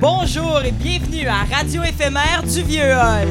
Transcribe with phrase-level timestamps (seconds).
[0.00, 3.26] Bonjour et bienvenue à Radio éphémère du Vieux Hall.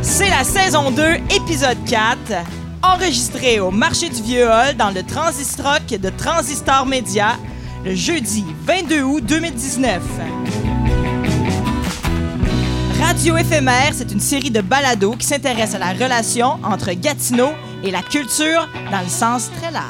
[0.00, 1.02] C'est la saison 2,
[1.36, 2.16] épisode 4,
[2.82, 7.36] enregistré au marché du Vieux Hall dans le Transistrock de Transistor Média
[7.84, 10.00] le jeudi 22 août 2019.
[13.02, 17.50] Radio éphémère, c'est une série de balados qui s'intéresse à la relation entre Gatineau
[17.84, 19.84] et la culture dans le sens très large.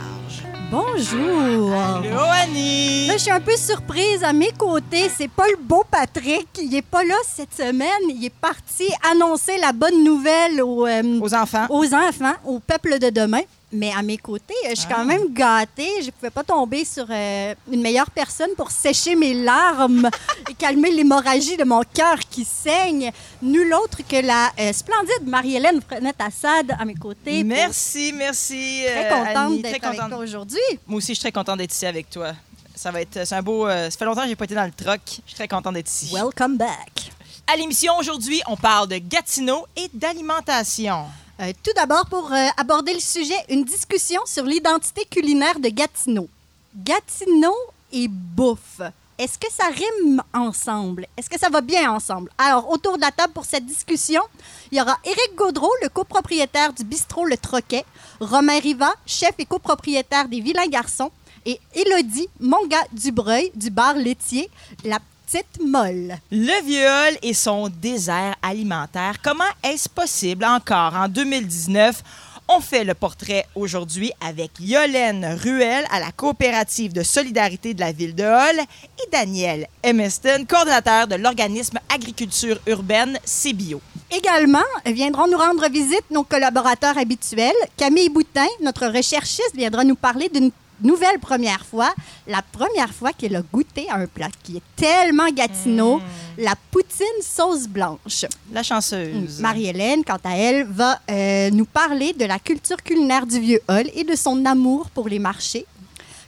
[0.71, 1.73] Bonjour.
[1.73, 3.07] Allô, Annie!
[3.07, 4.25] Là, je suis un peu surprise.
[4.25, 6.49] À mes côtés, c'est pas le beau Patrick.
[6.61, 7.89] Il est pas là cette semaine.
[8.09, 11.67] Il est parti annoncer la bonne nouvelle aux, euh, Aux enfants.
[11.71, 13.43] aux enfants, au peuple de demain.
[13.77, 14.95] Mais à mes côtés, je suis Ah.
[14.99, 15.91] quand même gâtée.
[16.01, 20.09] Je pouvais pas tomber sur euh, une meilleure personne pour sécher mes larmes
[20.49, 23.11] et calmer l'hémorragie de mon cœur qui saigne.
[23.43, 27.41] Nul autre que la euh, splendide Marie-Hélène Frenette-Assad à mes côtés.
[27.41, 28.83] pour- Merci, merci.
[28.87, 30.59] Très euh, contente d'être avec toi aujourd'hui.
[30.87, 32.33] Moi aussi, je suis très contente d'être ici avec toi.
[32.77, 33.67] Ça va être, un beau.
[33.67, 35.01] euh, ça fait longtemps que j'ai pas été dans le truck.
[35.07, 36.13] Je suis très contente d'être ici.
[36.15, 37.11] Welcome back.
[37.53, 41.07] À l'émission aujourd'hui, on parle de Gatineau et d'alimentation.
[41.41, 46.29] Euh, tout d'abord, pour euh, aborder le sujet, une discussion sur l'identité culinaire de Gatineau.
[46.77, 47.57] Gatineau
[47.93, 48.81] et bouffe.
[49.19, 51.07] Est-ce que ça rime ensemble?
[51.17, 52.31] Est-ce que ça va bien ensemble?
[52.39, 54.23] Alors, autour de la table pour cette discussion,
[54.71, 57.85] il y aura Éric Gaudreau, le copropriétaire du bistrot Le Troquet,
[58.21, 61.11] Romain Riva, chef et copropriétaire des Vilains Garçons,
[61.47, 64.49] et Élodie Monga Dubreuil du bar laitier
[64.85, 64.99] La
[65.35, 66.17] Petite Molle.
[66.31, 69.17] Le viol et son désert alimentaire.
[69.21, 70.95] Comment est-ce possible encore?
[70.95, 72.05] En 2019?
[72.47, 77.91] On fait le portrait aujourd'hui avec Yolène Ruel à la coopérative de solidarité de la
[77.91, 83.81] ville de Hall et Daniel Emeston, coordonnateur de l'organisme Agriculture urbaine CBio.
[84.13, 87.51] Également, viendront nous rendre visite nos collaborateurs habituels.
[87.77, 91.95] Camille Boutin, notre recherchiste, viendra nous parler d'une nouvelle première fois.
[92.27, 96.01] La première fois qu'elle a goûté à un plat qui est tellement gatineau,
[96.39, 98.25] la poutine sauce blanche.
[98.53, 99.41] La chanceuse.
[99.41, 103.91] Marie-Hélène, quant à elle, va euh, nous parler de la culture culinaire du vieux hall
[103.95, 105.67] et de son amour pour les marchés.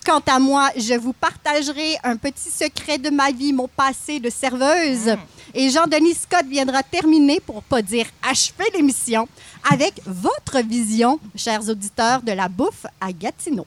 [0.04, 4.31] Quant à moi, je vous partagerai un petit secret de ma vie, mon passé de
[4.31, 5.16] serveuse.
[5.53, 9.26] Et Jean-Denis Scott viendra terminer, pour pas dire achever l'émission,
[9.69, 13.66] avec votre vision, chers auditeurs, de la bouffe à Gatineau.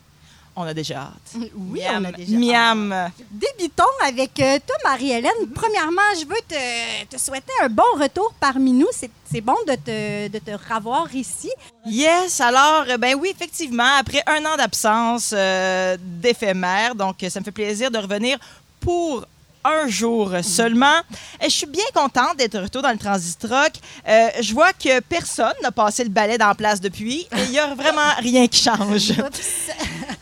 [0.61, 1.35] On a déjà hâte.
[1.35, 3.11] Oui, Miam, on a déjà Miam.
[3.31, 5.47] Débutons avec euh, toi, Marie-Hélène.
[5.55, 8.89] Premièrement, je veux te, te souhaiter un bon retour parmi nous.
[8.91, 11.49] C'est bon de te, de te revoir ici.
[11.85, 17.45] Yes, alors, euh, ben oui, effectivement, après un an d'absence euh, d'éphémère, donc ça me
[17.45, 18.37] fait plaisir de revenir
[18.81, 19.25] pour
[19.63, 21.01] un jour seulement.
[21.41, 23.73] Je suis bien contente d'être de retour dans le Transistrock.
[24.07, 27.59] Euh, je vois que personne n'a passé le balai dans la place depuis il n'y
[27.59, 29.13] a vraiment rien qui change.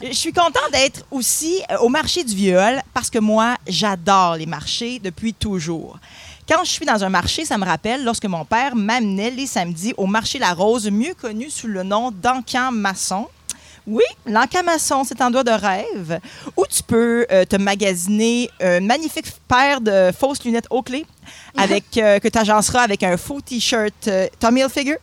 [0.02, 4.46] Je suis contente d'être aussi euh, au marché du viol parce que moi, j'adore les
[4.46, 5.98] marchés depuis toujours.
[6.48, 9.94] Quand je suis dans un marché, ça me rappelle lorsque mon père m'amenait les samedis
[9.98, 13.28] au marché La Rose, mieux connu sous le nom d'Encan Maçon.
[13.88, 16.20] Oui, l'encamaçon, c'est un doigt de rêve
[16.58, 21.06] où tu peux euh, te magasiner une magnifique paire de fausses lunettes Oakley
[21.58, 24.98] avec, euh, que tu agenceras avec un faux T-shirt euh, Tommy Hilfiger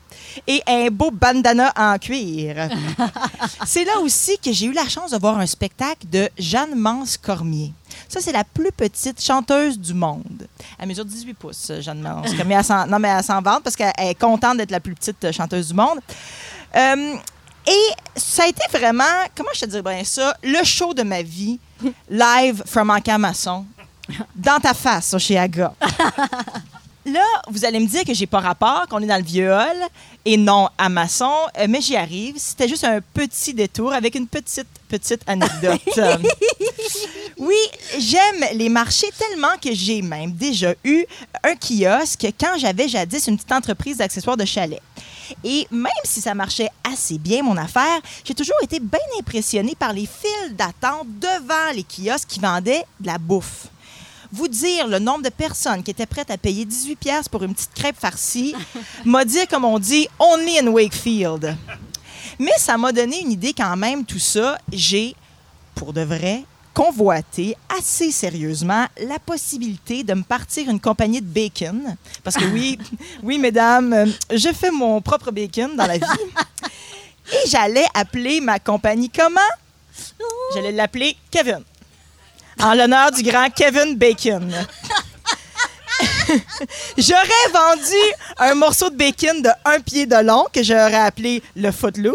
[0.46, 2.68] et un beau bandana en cuir.
[3.66, 7.16] c'est là aussi que j'ai eu la chance de voir un spectacle de Jeanne Mance
[7.16, 7.72] Cormier.
[8.08, 10.46] Ça, c'est la plus petite chanteuse du monde.
[10.78, 12.56] Elle mesure 18 pouces, Jeanne Mance Cormier.
[12.56, 15.68] Elle non, mais elle s'en vante parce qu'elle est contente d'être la plus petite chanteuse
[15.68, 16.00] du monde.
[16.76, 17.14] Euh,
[17.66, 19.04] et ça a été vraiment,
[19.36, 21.58] comment je te dirais bien ça, le show de ma vie,
[22.08, 23.64] live from Encamaçon,
[24.34, 25.74] dans ta face, chez Aga.
[27.06, 29.76] Là, vous allez me dire que j'ai pas rapport, qu'on est dans le vieux hall
[30.24, 32.36] et non à maçon, euh, mais j'y arrive.
[32.38, 35.80] C'était juste un petit détour avec une petite, petite anecdote.
[37.36, 37.56] Oui,
[37.98, 41.04] j'aime les marchés tellement que j'ai même déjà eu
[41.42, 44.80] un kiosque quand j'avais jadis une petite entreprise d'accessoires de chalet.
[45.42, 49.92] Et même si ça marchait assez bien, mon affaire, j'ai toujours été bien impressionnée par
[49.92, 53.66] les files d'attente devant les kiosques qui vendaient de la bouffe.
[54.32, 57.54] Vous dire le nombre de personnes qui étaient prêtes à payer 18 pièces pour une
[57.54, 58.54] petite crêpe farcie
[59.04, 61.56] m'a dit, comme on dit, only in Wakefield.
[62.38, 64.58] Mais ça m'a donné une idée quand même, tout ça.
[64.72, 65.14] J'ai,
[65.74, 66.44] pour de vrai,
[66.74, 71.96] convoité assez sérieusement la possibilité de me partir une compagnie de bacon.
[72.22, 72.78] Parce que oui,
[73.22, 76.04] oui, mesdames, je fais mon propre bacon dans la vie.
[77.32, 79.40] Et j'allais appeler ma compagnie comment?
[80.54, 81.62] J'allais l'appeler Kevin.
[82.60, 84.52] En l'honneur du grand Kevin Bacon.
[86.98, 87.96] J'aurais vendu
[88.38, 92.14] un morceau de bacon de un pied de long que j'aurais appelé le Footloose.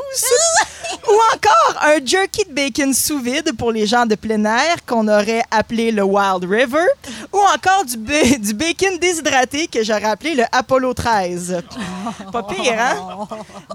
[1.10, 5.08] Ou encore un jerky de bacon sous vide pour les gens de plein air qu'on
[5.08, 6.86] aurait appelé le Wild River.
[7.34, 11.64] Ou encore du, ba- du bacon déshydraté que j'aurais appelé le Apollo 13.
[12.32, 13.28] Pas pire, hein?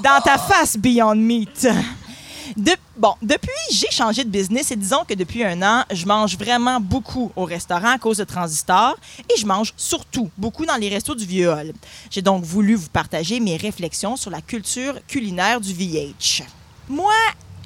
[0.03, 1.67] Dans ta face, Beyond Meat.
[2.57, 6.37] De- bon, depuis, j'ai changé de business et disons que depuis un an, je mange
[6.37, 8.97] vraiment beaucoup au restaurant à cause de Transistor
[9.35, 11.73] et je mange surtout beaucoup dans les restos du Vieux-Hall.
[12.11, 16.43] J'ai donc voulu vous partager mes réflexions sur la culture culinaire du VH.
[16.89, 17.13] Moi,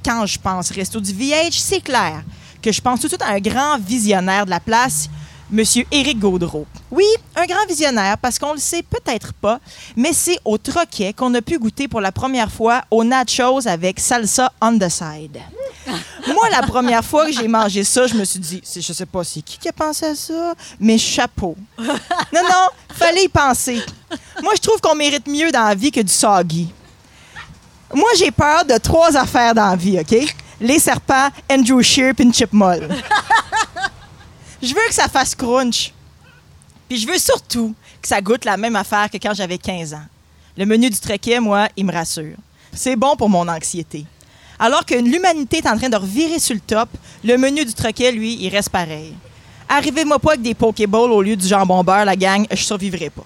[0.05, 2.23] quand je pense resto du VH, c'est clair
[2.63, 5.09] que je pense tout de suite à un grand visionnaire de la place,
[5.51, 6.67] Monsieur Éric Gaudreau.
[6.91, 9.61] Oui, un grand visionnaire, parce qu'on le sait peut-être pas,
[9.97, 13.99] mais c'est au Troquet qu'on a pu goûter pour la première fois aux nachos avec
[13.99, 15.39] salsa on the side.
[16.27, 19.25] Moi, la première fois que j'ai mangé ça, je me suis dit, je sais pas
[19.25, 21.57] c'est qui qui a pensé à ça, mais chapeau.
[21.79, 23.81] Non, non, fallait y penser.
[24.43, 26.69] Moi, je trouve qu'on mérite mieux dans la vie que du soggy.
[27.95, 30.35] Moi, j'ai peur de trois affaires dans la vie, OK?
[30.61, 32.89] Les serpents, Andrew Shear puis une chip molle.
[34.63, 35.93] Je veux que ça fasse crunch.
[36.89, 40.07] Puis je veux surtout que ça goûte la même affaire que quand j'avais 15 ans.
[40.57, 42.35] Le menu du trequet, moi, il me rassure.
[42.73, 44.05] C'est bon pour mon anxiété.
[44.59, 46.89] Alors que l'humanité est en train de revirer sur le top,
[47.23, 49.15] le menu du troquet, lui, il reste pareil.
[49.69, 53.25] Arrivez-moi pas avec des Pokéballs au lieu du jambon beurre, la gang, je survivrai pas.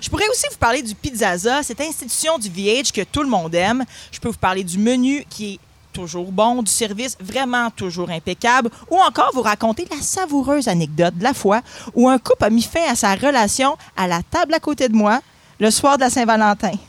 [0.00, 3.54] Je pourrais aussi vous parler du Pizzaza, cette institution du VH que tout le monde
[3.54, 3.84] aime.
[4.12, 5.58] Je peux vous parler du menu qui est
[5.92, 11.24] toujours bon, du service vraiment toujours impeccable, ou encore vous raconter la savoureuse anecdote de
[11.24, 11.60] la fois
[11.94, 14.94] où un couple a mis fin à sa relation à la table à côté de
[14.94, 15.20] moi
[15.58, 16.72] le soir de la Saint-Valentin.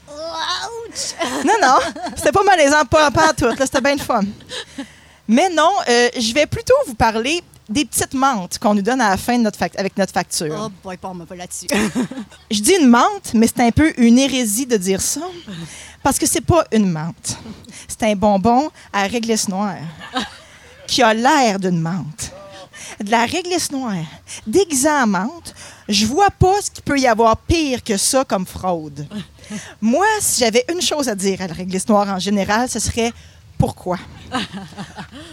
[1.46, 1.78] Non, non,
[2.16, 4.24] c'était pas malaisant, pas, pas en tout, c'était bien le fun.
[5.28, 9.10] Mais non, euh, je vais plutôt vous parler des petites menthes qu'on nous donne à
[9.10, 10.56] la fin de notre fac- avec notre facture.
[10.60, 11.68] Oh boy, pas, on me pas là-dessus.
[12.52, 15.22] Je dis une menthe, mais c'est un peu une hérésie de dire ça.
[16.04, 17.38] Parce que c'est pas une menthe.
[17.88, 19.76] C'est un bonbon à réglisse noire
[20.88, 22.32] qui a l'air d'une menthe.
[23.04, 23.94] De la réglisse noire
[24.48, 25.54] déguisée en menthe,
[25.88, 29.08] je vois pas ce qu'il peut y avoir pire que ça comme fraude.
[29.80, 33.12] Moi, si j'avais une chose à dire à la réglisse noire en général, ce serait
[33.58, 33.98] pourquoi?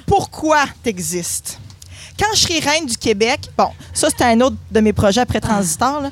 [0.06, 1.59] Pourquoi t'existes?
[2.18, 5.40] Quand je serai reine du Québec, bon, ça c'est un autre de mes projets après
[5.40, 6.10] Transistor, là,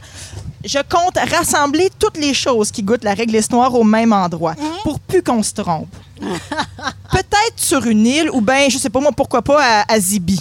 [0.65, 4.99] je compte rassembler toutes les choses qui goûtent la réglisse noire au même endroit pour
[5.01, 5.89] plus qu'on se trompe.
[7.11, 10.41] Peut-être sur une île ou bien, je sais pas moi, pourquoi pas à, à Zibi.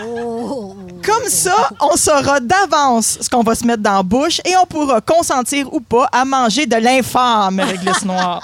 [0.00, 0.74] Oh.
[1.04, 4.66] Comme ça, on saura d'avance ce qu'on va se mettre dans la bouche et on
[4.66, 8.42] pourra consentir ou pas à manger de l'infâme réglisse noire.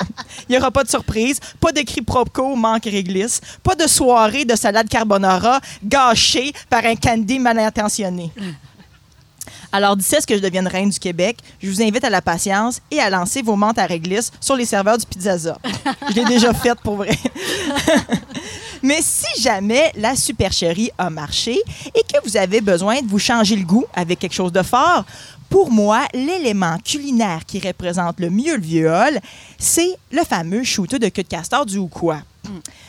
[0.49, 4.45] Il n'y aura pas de surprise, pas de cri propco manque réglisse, pas de soirée
[4.45, 8.33] de salade carbonara gâchée par un candy mal intentionné.
[9.71, 12.23] Alors, d'ici à ce que je devienne reine du Québec, je vous invite à la
[12.23, 15.59] patience et à lancer vos menthes à réglisse sur les serveurs du Pizzaza.
[16.09, 17.17] Je l'ai déjà faite pour vrai.
[18.83, 21.61] Mais si jamais la supercherie a marché
[21.95, 25.05] et que vous avez besoin de vous changer le goût avec quelque chose de fort,
[25.51, 29.21] pour moi, l'élément culinaire qui représente le mieux le viol,
[29.59, 32.19] c'est le fameux shooter de queue de castor du ou quoi.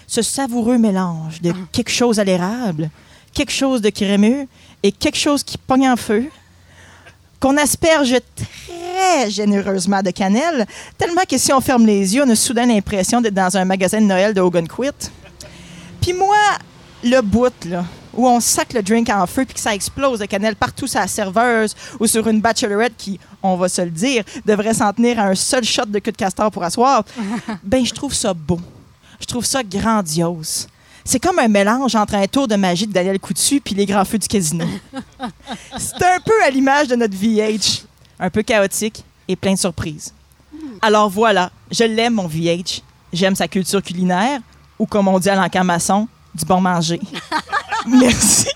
[0.08, 2.90] Ce savoureux mélange de quelque chose à l'érable,
[3.34, 4.48] quelque chose de crémeux
[4.84, 6.30] et quelque chose qui pogne en feu,
[7.40, 10.66] qu'on asperge très généreusement de cannelle,
[10.98, 14.02] tellement que si on ferme les yeux, on a soudain l'impression d'être dans un magasin
[14.02, 15.10] de Noël de Hogan Quit.
[16.02, 16.38] Puis moi,
[17.04, 20.26] le bout, là, où on sac le drink en feu puis que ça explose de
[20.26, 24.24] cannelle partout sur la serveuse ou sur une bachelorette qui, on va se le dire,
[24.46, 27.04] devrait s'en tenir à un seul shot de queue de castor pour asseoir,
[27.64, 28.60] ben je trouve ça beau.
[29.20, 30.68] Je trouve ça grandiose.
[31.04, 34.06] C'est comme un mélange entre un tour de magie de Daniel Coutu puis les grands
[34.06, 34.66] feux du casino.
[35.78, 37.86] C'est un peu à l'image de notre VH.
[38.20, 40.14] Un peu chaotique et plein de surprises.
[40.82, 42.82] Alors voilà, je l'aime, mon VH.
[43.12, 44.40] J'aime sa culture culinaire,
[44.78, 47.00] ou comme on dit à l'encan maçon, du bon manger.
[47.88, 48.48] Merci.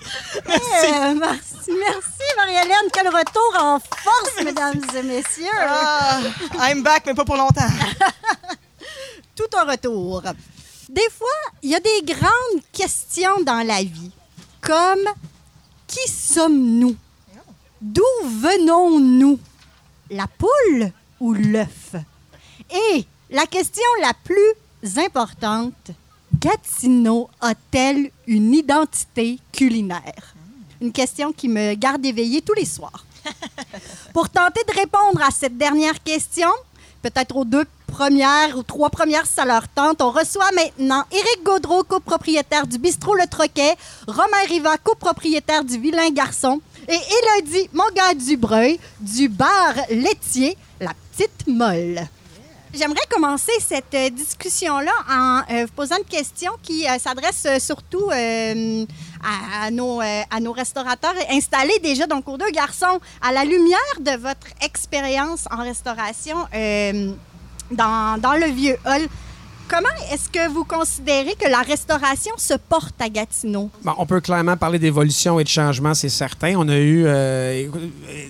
[0.46, 2.90] Euh, merci, merci Marie-Hélène.
[2.92, 5.46] Quel retour en force, mesdames et messieurs.
[5.66, 6.20] Ah,
[6.60, 7.62] I'm back, mais pas pour longtemps.
[9.34, 10.22] Tout un retour.
[10.94, 11.26] Des fois,
[11.60, 14.12] il y a des grandes questions dans la vie,
[14.60, 15.08] comme
[15.88, 16.94] qui sommes-nous?
[17.80, 19.40] D'où venons-nous?
[20.10, 21.96] La poule ou l'œuf?
[22.70, 25.90] Et la question la plus importante,
[26.38, 30.36] Gatineau a-t-elle une identité culinaire?
[30.80, 33.04] Une question qui me garde éveillée tous les soirs.
[34.12, 36.50] Pour tenter de répondre à cette dernière question,
[37.04, 39.44] peut-être aux deux premières ou trois premières, si ça
[39.74, 43.74] tente, on reçoit maintenant Éric Gaudreau, copropriétaire du Bistrot Le Troquet,
[44.08, 51.46] Romain Riva, copropriétaire du Vilain Garçon, et Élodie Mongat Dubreuil du bar laitier La Petite
[51.46, 52.00] Molle.
[52.72, 58.10] J'aimerais commencer cette euh, discussion-là en euh, posant une question qui euh, s'adresse surtout
[59.24, 63.00] à, nos, euh, à nos restaurateurs installés déjà le cours deux garçons.
[63.22, 67.12] À la lumière de votre expérience en restauration euh,
[67.70, 69.02] dans, dans le vieux hall,
[69.68, 73.70] comment est-ce que vous considérez que la restauration se porte à Gatineau?
[73.82, 76.54] Bon, on peut clairement parler d'évolution et de changement, c'est certain.
[76.56, 77.68] On a eu, euh,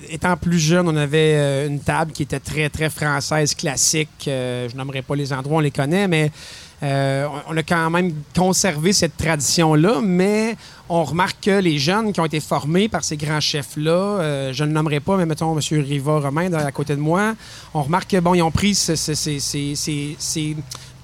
[0.08, 4.10] étant plus jeune, on avait euh, une table qui était très, très française, classique.
[4.26, 6.30] Je nommerai pas les endroits, on les connaît, mais
[6.84, 10.56] euh, on- a quand même conservé cette tradition-là, mais
[10.88, 14.64] on remarque que les jeunes qui ont été formés par ces grands chefs-là, euh, je
[14.64, 15.60] ne nommerai pas, mais mettons M.
[15.82, 17.34] Riva Romain à côté de moi,
[17.72, 20.56] on remarque que bon, ils ont pris ce- ce- ces- ces- ces- ces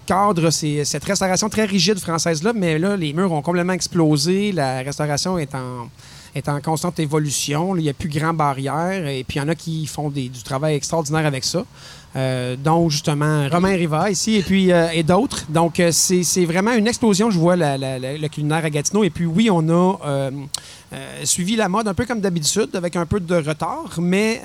[0.06, 4.50] cadre, c'est cette restauration très rigide française-là, mais là, les murs ont complètement explosé.
[4.52, 5.88] La restauration est en,
[6.62, 7.76] constante évolution.
[7.76, 9.06] Il n'y a plus grand barrière.
[9.06, 11.64] Et puis, il y en a qui font du travail extraordinaire avec ça.
[12.16, 15.44] Euh, dont justement Romain Riva ici et puis euh, et d'autres.
[15.48, 19.04] Donc euh, c'est vraiment une explosion, je vois le culinaire à Gatineau.
[19.04, 20.30] Et puis oui, on a euh,
[21.22, 24.42] suivi la mode un peu comme d'habitude, avec un peu de retard, mais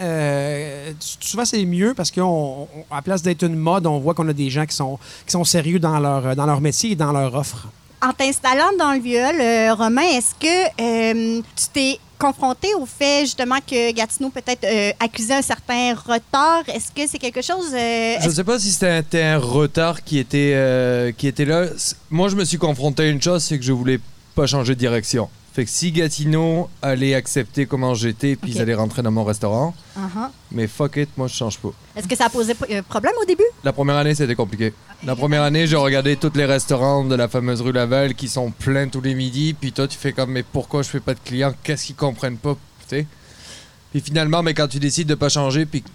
[0.99, 4.67] souvent c'est mieux parce qu'à place d'être une mode, on voit qu'on a des gens
[4.67, 7.67] qui sont, qui sont sérieux dans leur, dans leur métier et dans leur offre.
[8.03, 13.91] En t'installant dans le euh, Romain, est-ce que tu t'es confronté au fait justement que
[13.91, 16.63] Gatineau peut-être euh, accusait un certain retard?
[16.67, 17.73] Est-ce que c'est quelque chose...
[17.73, 21.65] euh, Je ne sais pas si c'était un, retard qui était, euh, qui était là.
[22.09, 23.99] Moi, je me suis confronté à une chose, c'est que je voulais
[24.35, 25.29] pas changer de direction.
[25.55, 28.55] Fait que si Gatineau allait accepter comment j'étais, puis Ok.
[28.57, 30.27] ils allaient rentrer dans mon restaurant, uh-huh.
[30.51, 31.69] mais fuck it, moi je change pas.
[31.95, 33.45] Est-ce que ça a posé euh, problème au début?
[33.63, 34.73] La première année, c'était compliqué.
[35.05, 38.51] La première année, j'ai regardé tous les restaurants de la fameuse rue Laval qui sont
[38.51, 41.19] pleins tous les midis, puis toi, tu fais comme, mais pourquoi je fais pas de
[41.23, 41.53] clients?
[41.63, 42.57] Qu'est-ce qu'ils comprennent pas
[42.89, 43.07] sais?
[43.91, 45.85] Puis finalement, mais quand tu décides de pas changer, puis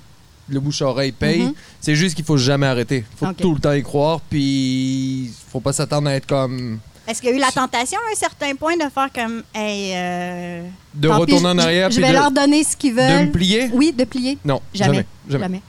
[0.49, 1.53] le bouche-oreille paye, Mhm.
[1.83, 3.05] c'est juste qu'il faut jamais arrêter.
[3.17, 6.79] faut tout le temps y croire, puis faut pas s'attendre à être comme.
[7.09, 9.43] Est-ce qu'il y a eu la tentation à un certain point de faire comme...
[9.55, 10.63] Hey, euh,
[10.95, 13.27] de retourner en je- arrière, Je puis vais de, leur donner ce qu'ils de veulent.
[13.27, 13.71] me plier?
[13.73, 14.39] Oui, de plier.
[14.45, 14.95] Non, Jamais.
[14.95, 15.07] jamais.
[15.29, 15.43] jamais.
[15.45, 15.63] Jamais.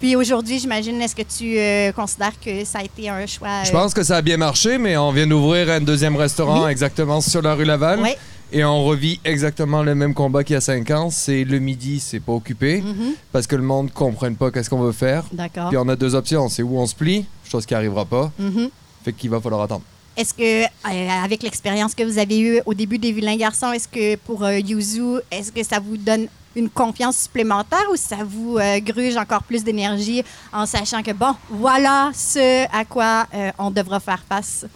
[0.00, 3.64] Puis aujourd'hui, j'imagine, est-ce que tu euh, considères que ça a été un choix...
[3.64, 6.70] Je pense que ça a bien marché, mais on vient d'ouvrir un deuxième restaurant Oui.
[6.70, 8.00] exactement sur la rue Laval.
[8.02, 8.10] Oui.
[8.50, 11.10] Et on revit exactement le même combat qu'il y a 5 ans.
[11.10, 12.80] C'est le midi, c'est pas occupé.
[12.80, 13.12] Mhm.
[13.30, 15.24] Parce que le monde ne comprenne pas qu'est-ce qu'on veut faire.
[15.32, 15.68] D'accord.
[15.68, 16.48] Puis on a deux options.
[16.48, 18.32] C'est où on se plie, chose qui arrivera pas.
[18.38, 18.70] Mhm.
[19.04, 19.82] Fait qu'il va falloir attendre.
[20.18, 23.86] Est-ce que, euh, avec l'expérience que vous avez eue au début des Vilains Garçons, est-ce
[23.86, 28.58] que pour euh, Yuzu, est-ce que ça vous donne une confiance supplémentaire ou ça vous
[28.58, 33.28] euh, gruge encore plus d'énergie en sachant que, bon, voilà ce à quoi
[33.60, 34.66] on devra faire face?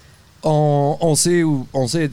[0.45, 2.09] On sait où, on sait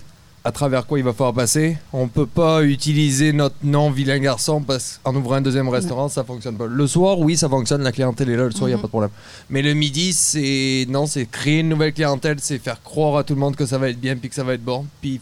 [0.49, 1.77] à travers quoi il va falloir passer.
[1.93, 6.23] On peut pas utiliser notre nom vilain garçon parce qu'en ouvrant un deuxième restaurant, ça
[6.23, 6.65] fonctionne pas.
[6.65, 8.81] Le soir, oui, ça fonctionne, la clientèle est là, le soir, il y a Mhm.
[8.81, 9.11] pas de problème.
[9.51, 13.35] Mais le midi, c'est non, c'est créer une nouvelle clientèle, c'est faire croire à tout
[13.35, 14.87] le monde que ça va être bien puis que ça va être bon.
[15.01, 15.21] Puis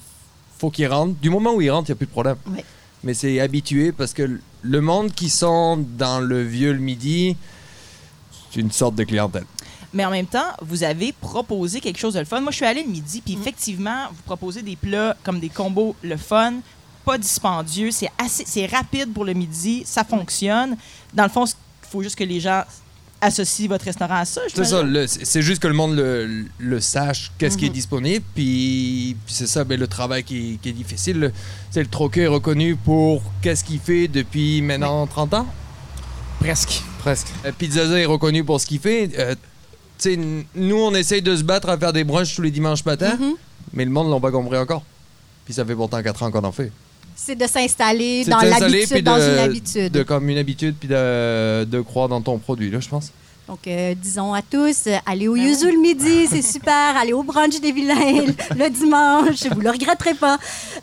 [0.60, 1.16] faut qu'ils rentrent.
[1.22, 2.38] Du moment où ils rentrent, il y a plus de problème.
[3.04, 7.36] Mais c'est habitué parce que le monde qui sont dans le vieux le midi,
[8.50, 9.44] c'est une sorte de clientèle.
[9.98, 12.40] Mais en même temps, vous avez proposé quelque chose de le fun.
[12.40, 15.96] Moi, je suis allée le midi, puis effectivement, vous proposez des plats comme des combos
[16.04, 16.54] le fun,
[17.04, 20.78] pas dispendieux, c'est assez, c'est rapide pour le midi, ça fonctionne.
[21.16, 22.62] Dans le fond, il faut juste que les gens
[23.20, 24.42] associent votre restaurant à ça.
[24.54, 27.74] C'est ça, le- c'est juste que le monde le, le sache, qu'est-ce qui est Mhm.
[27.74, 31.18] disponible, puis, puis c'est ça, ben, le travail qui, est- qui est difficile.
[31.20, 31.32] le-
[31.72, 35.48] C'est le troquet est reconnu pour qu'est-ce qu'il fait depuis maintenant 30 ans?
[36.40, 36.84] Presque.
[37.00, 37.28] Presque.
[37.46, 39.10] Euh, Pizzaza est reconnu pour ce qu'il fait.
[39.18, 39.34] Euh,
[39.98, 42.52] tu sais, n- nous, on essaye de se battre à faire des brunchs tous les
[42.52, 43.34] dimanches matins, Mhm.
[43.74, 44.84] mais le monde l'a pas compris encore.
[45.46, 46.72] Puis ça fait pourtant 4 ans qu'on en fait.
[47.16, 49.92] C'est de s'installer dans de s'installer, l'habitude, dans de- une habitude.
[49.92, 53.12] De comme une habitude, puis de, de croire dans ton produit, là, je pense.
[53.48, 56.98] Donc, euh, disons à tous, euh, allez au Ben Yuzu le midi, c'est super.
[56.98, 58.26] Allez au brunch des vilains
[58.58, 60.38] le dimanche, vous le regretterez pas.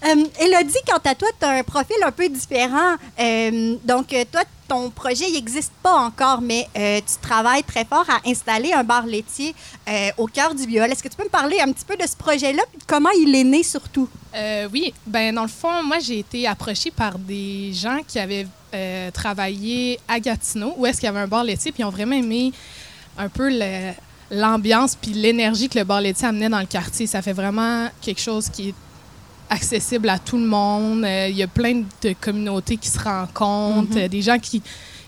[0.06, 2.94] Euh, Elodie, quant à toi, tu as un profil un peu différent.
[3.20, 8.28] Euh, donc, toi, ton projet n'existe pas encore, mais euh, tu travailles très fort à
[8.28, 9.54] installer un bar laitier
[9.88, 10.90] euh, au cœur du viol.
[10.90, 13.44] Est-ce que tu peux me parler un petit peu de ce projet-là comment il est
[13.44, 14.08] né surtout?
[14.34, 18.46] Euh, oui, ben dans le fond, moi j'ai été approchée par des gens qui avaient
[19.12, 22.16] travaillé à Gatineau, où est-ce qu'il y avait un bar laitier, puis ils ont vraiment
[22.16, 22.52] aimé
[23.16, 23.48] un peu
[24.32, 27.06] l'ambiance puis l'énergie que le bar laitier amenait dans le quartier.
[27.06, 28.74] Ça fait vraiment quelque chose qui est
[29.50, 31.04] accessible à tout le monde.
[31.04, 33.98] Euh, Il y a plein de communautés qui se rencontrent, Mhm.
[33.98, 34.62] euh, des gens qui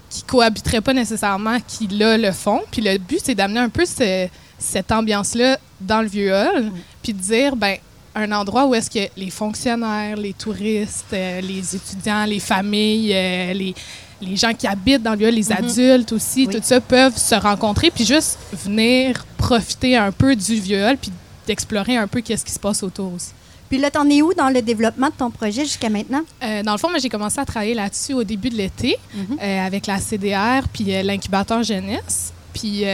[0.09, 2.61] qui cohabiteraient pas nécessairement, qui là le font.
[2.71, 6.71] Puis le but, c'est d'amener un peu ce- cette ambiance-là dans le vieux hall,
[7.03, 7.77] puis de dire, ben
[8.15, 13.53] un endroit où est-ce que les fonctionnaires, les touristes, euh, les étudiants, les familles, euh,
[13.53, 13.75] les,
[14.23, 16.55] les gens qui habitent dans le lieu, les adultes aussi, Oui.
[16.55, 21.11] tout ça, peuvent se rencontrer puis juste venir profiter un peu du viol puis
[21.47, 23.33] d'explorer un peu qu'est-ce qui se passe autour aussi.
[23.69, 26.23] Puis là, t'en es où dans le développement de ton projet jusqu'à maintenant?
[26.43, 29.39] Euh, dans le fond, moi, j'ai commencé à travailler là-dessus au début de l'été Mhm.
[29.43, 32.33] euh, avec la CDR puis euh, l'incubateur jeunesse.
[32.55, 32.85] Puis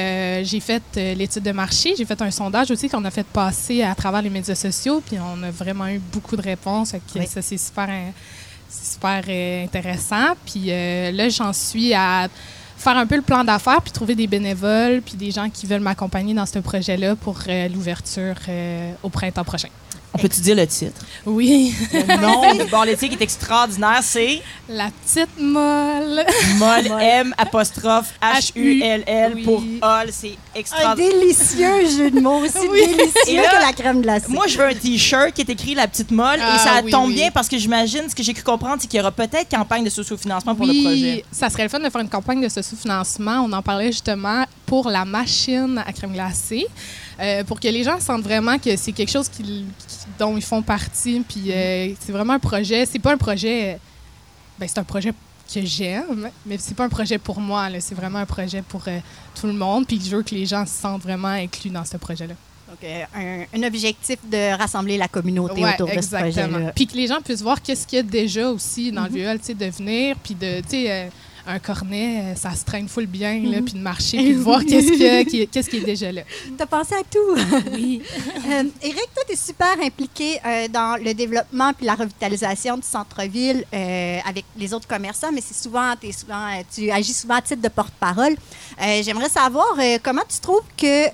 [0.45, 3.95] j'ai fait l'étude de marché, j'ai fait un sondage aussi qu'on a fait passer à
[3.95, 6.91] travers les médias sociaux, puis on a vraiment eu beaucoup de réponses.
[6.91, 7.27] fait que Oui.
[7.29, 7.89] Ça, c'est super,
[8.69, 9.23] c'est super
[9.65, 10.35] intéressant.
[10.45, 12.27] Puis là, j'en suis à
[12.77, 15.79] faire un peu le plan d'affaires, puis trouver des bénévoles, puis des gens qui veulent
[15.81, 17.39] m'accompagner dans ce projet-là pour
[17.73, 18.35] l'ouverture
[19.05, 19.69] au printemps prochain.
[20.15, 21.01] On peut-tu dire le titre?
[21.25, 24.43] Oui, Le nom du bar laitier qui est extraordinaire, c'est?
[24.69, 26.23] La petite molle.
[26.57, 29.43] Moll M apostrophe H U L L Oui.
[29.45, 30.09] pour Hall.
[30.11, 31.11] C'est Un extraordinaire.
[31.21, 32.81] délicieux jeu de mots, aussi Oui.
[32.87, 34.27] délicieux là, que la crème glacée.
[34.29, 36.91] Moi, je veux un T-shirt qui est écrit La Petite Molle et Ah, ça oui,
[36.91, 37.15] tombe oui.
[37.15, 39.85] bien parce que j'imagine, ce que j'ai cru comprendre, c'est qu'il y aura peut-être campagne
[39.85, 41.25] de socio-financement pour oui, le projet.
[41.33, 43.45] ça serait le fun de faire une campagne de sous-financement.
[43.47, 46.67] On en parlait justement pour la machine à crème glacée,
[47.21, 49.65] euh, pour que les gens sentent vraiment que c'est quelque chose qui- qui-
[50.19, 51.23] dont ils font partie.
[51.29, 52.87] Puis euh, c'est vraiment un projet.
[52.87, 53.79] C'est pas un projet.
[54.59, 55.13] Ben, c'est un projet
[55.61, 57.69] que j'aime, mais c'est pas un projet pour moi.
[57.81, 58.99] C'est vraiment un projet pour euh,
[59.39, 59.87] tout le monde.
[59.87, 62.35] Puis je veux que les gens se sentent vraiment inclus dans ce projet-là.
[62.69, 63.05] Donc, euh,
[63.55, 66.73] un, un objectif de rassembler la communauté Ouais, autour de ce projet-là.
[66.75, 69.15] Puis que les gens puissent voir qu'est-ce qu'il y a déjà aussi dans Mhm.
[69.33, 71.09] le tu sais, de venir, puis de, tu sais, euh,
[71.47, 73.65] un cornet, euh, ça se traîne full bien, là, Mhm.
[73.65, 76.23] puis de marcher, puis de voir qu'est-ce qui, est déjà là.
[76.57, 77.37] T'as pensé à tout.
[77.73, 78.03] Oui.
[78.53, 82.83] Euh, Éric, toi, tu es super impliqué euh, dans le développement puis la revitalisation du
[82.83, 85.95] centre-ville euh, avec les autres commerçants, mais c'est souvent,
[86.75, 88.35] tu agis souvent à titre de porte-parole.
[89.03, 91.07] J'aimerais savoir comment tu trouves que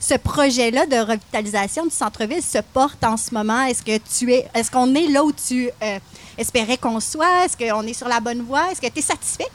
[0.00, 3.62] ce projet-là de revitalisation du centre-ville se porte en ce moment?
[3.64, 5.70] Est-ce que tu es, est-ce qu'on est là où tu
[6.36, 7.46] espérais qu'on soit?
[7.46, 8.70] Est-ce qu'on est sur la bonne voie?
[8.70, 9.48] Est-ce que tu es satisfait?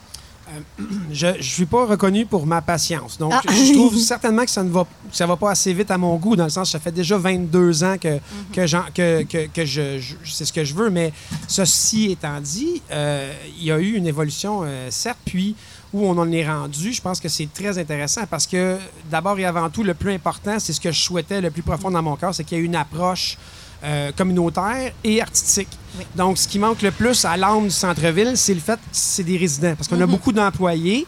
[1.11, 3.17] Je ne suis pas reconnu pour ma patience.
[3.17, 3.41] Donc, Ah.
[3.47, 6.15] je trouve certainement que ça ne va, que ça va pas assez vite à mon
[6.17, 8.19] goût, dans le sens que ça fait déjà 22 ans que,
[8.53, 10.89] que, j'en- que, que, que je, je- c'est ce que je veux.
[10.89, 11.11] Mais
[11.47, 15.55] ceci étant dit, euh, il y a eu une évolution, euh, certes, puis
[15.93, 18.77] où on en est rendu, je pense que c'est très intéressant parce que
[19.09, 21.91] d'abord et avant tout, le plus important, c'est ce que je souhaitais le plus profond
[21.91, 23.37] dans mon cœur, c'est qu'il y ait une approche
[23.83, 25.69] euh, communautaire et artistique.
[25.97, 26.05] Oui.
[26.15, 29.23] Donc, ce qui manque le plus à l'âme du centre-ville, c'est le fait que c'est
[29.23, 29.73] des résidents.
[29.75, 31.05] Parce qu'on a beaucoup d'employés.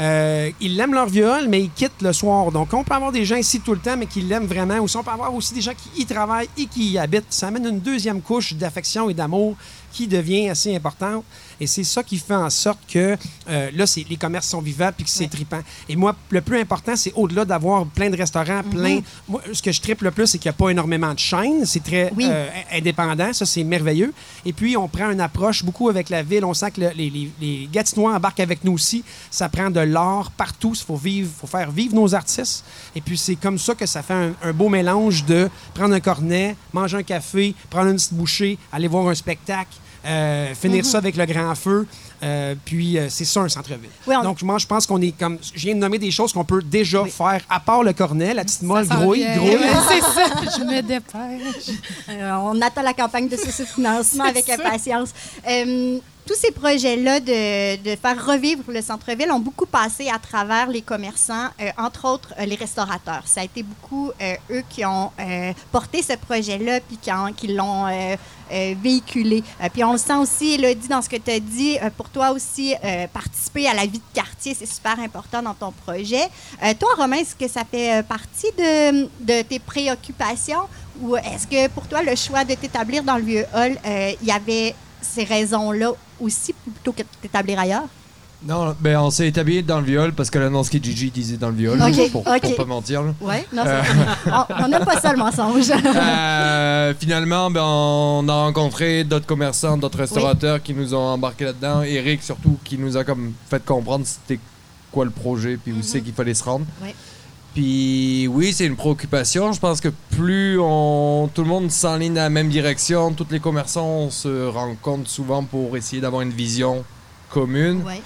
[0.00, 2.50] Euh, ils aiment leur viol, mais ils quittent le soir.
[2.50, 4.78] Donc, on peut avoir des gens ici tout le temps, mais qui l'aiment vraiment.
[4.78, 7.26] Ou si on peut avoir aussi des gens qui y travaillent et qui y habitent.
[7.30, 9.54] Ça amène une deuxième couche d'affection et d'amour
[9.92, 11.24] qui devient assez importante.
[11.62, 13.16] Et c'est ça qui fait en sorte que
[13.48, 15.28] euh, là, les commerces sont vivants puis que c'est Ouais.
[15.28, 15.60] trippant.
[15.88, 19.00] Et moi, le plus important, c'est au-delà d'avoir plein de restaurants, plein.
[19.28, 21.64] Moi, ce que je trippe le plus, c'est qu'il n'y a pas énormément de chaînes.
[21.64, 22.26] C'est très Oui.
[22.28, 23.32] euh, indépendant.
[23.32, 24.12] Ça, c'est merveilleux.
[24.44, 26.44] Et puis, on prend une approche beaucoup avec la ville.
[26.44, 29.04] On sent que le- les, les, les Gatinois embarquent avec nous aussi.
[29.30, 30.72] Ça prend de l'art partout.
[30.74, 32.64] Il faut, vivre, faut faire vivre nos artistes.
[32.96, 36.00] Et puis, c'est comme ça que ça fait un, un beau mélange de prendre un
[36.00, 40.98] cornet, manger un café, prendre une petite bouchée, aller voir un spectacle, euh, finir ça
[40.98, 41.86] avec le grand feu.
[42.24, 43.90] Euh, puis, euh, c'est ça un centre-ville.
[44.06, 45.38] Oui, on- Donc, moi, je pense qu'on est comme.
[45.54, 47.10] Je viens de nommer des choses qu'on peut déjà Oui.
[47.10, 49.58] faire, à part le cornet, la petite molle grouille, grouille.
[49.88, 51.76] C'est ça, je me dépêche.
[52.08, 54.54] Euh, on attend la campagne de sous-financement C'est avec ça.
[54.54, 55.08] impatience.
[56.24, 60.80] Tous ces projets-là de, de faire revivre le centre-ville ont beaucoup passé à travers les
[60.80, 63.22] commerçants, euh, entre autres euh, les restaurateurs.
[63.26, 65.10] Ça a été beaucoup euh, eux qui ont
[65.72, 66.98] porté ce projet-là puis
[67.36, 67.86] qui, l'ont
[68.50, 69.42] véhiculé.
[69.72, 72.74] Puis on le sent aussi, Elodie, dans ce que tu as dit, pour toi aussi,
[73.12, 76.28] participer à la vie de quartier, c'est super important dans ton projet.
[76.78, 80.62] Toi, Romain, est-ce que ça fait partie de, de tes préoccupations
[81.00, 84.32] ou est-ce que pour toi, le choix de t'établir dans le vieux hall, il y
[84.32, 87.84] avait ces raisons-là aussi plutôt que de t'établir ailleurs?
[88.44, 91.50] Non, ben on s'est établi dans le viol parce que l'annonce qui Gigi disait dans
[91.50, 92.40] le viol, Ok, pour, ok.
[92.40, 93.02] pour pas mentir.
[93.02, 93.14] là.
[93.20, 95.70] Oui, non, c'est- on- on n'aime pas ça le mensonge.
[95.94, 101.82] Euh, finalement, ben, on a rencontré d'autres commerçants, d'autres restaurateurs qui nous ont embarqués là-dedans.
[101.82, 104.40] Eric, surtout, qui nous a comme fait comprendre c'était
[104.90, 105.82] quoi le projet puis où Mhm.
[105.84, 106.66] c'est qu'il fallait se rendre.
[106.82, 106.94] Ouais.
[107.54, 109.52] Puis oui, c'est une préoccupation.
[109.52, 113.40] Je pense que plus on, tout le monde s'enligne dans la même direction, tous les
[113.40, 116.84] commerçants se rencontrent souvent pour essayer d'avoir une vision
[117.28, 117.82] commune.
[117.82, 118.00] Ouais.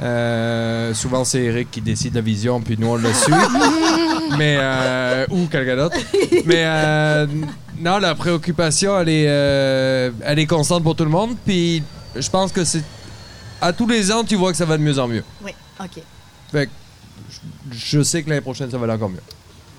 [0.00, 3.32] Euh, souvent, c'est Eric qui décide la vision, puis nous, on le suit.
[4.38, 5.96] Mais, euh, ou quelqu'un d'autre.
[6.44, 7.26] Mais, euh,
[7.78, 9.24] non, la préoccupation, elle est,
[10.22, 11.36] elle est constante pour tout le monde.
[11.44, 11.82] Puis,
[12.14, 12.82] je pense que c'est.
[13.58, 15.24] À tous les ans, tu vois que ça va de mieux en mieux.
[15.42, 16.02] Oui, OK.
[16.52, 16.68] Fait
[17.72, 19.20] je, sais que l'année prochaine, ça va aller encore mieux.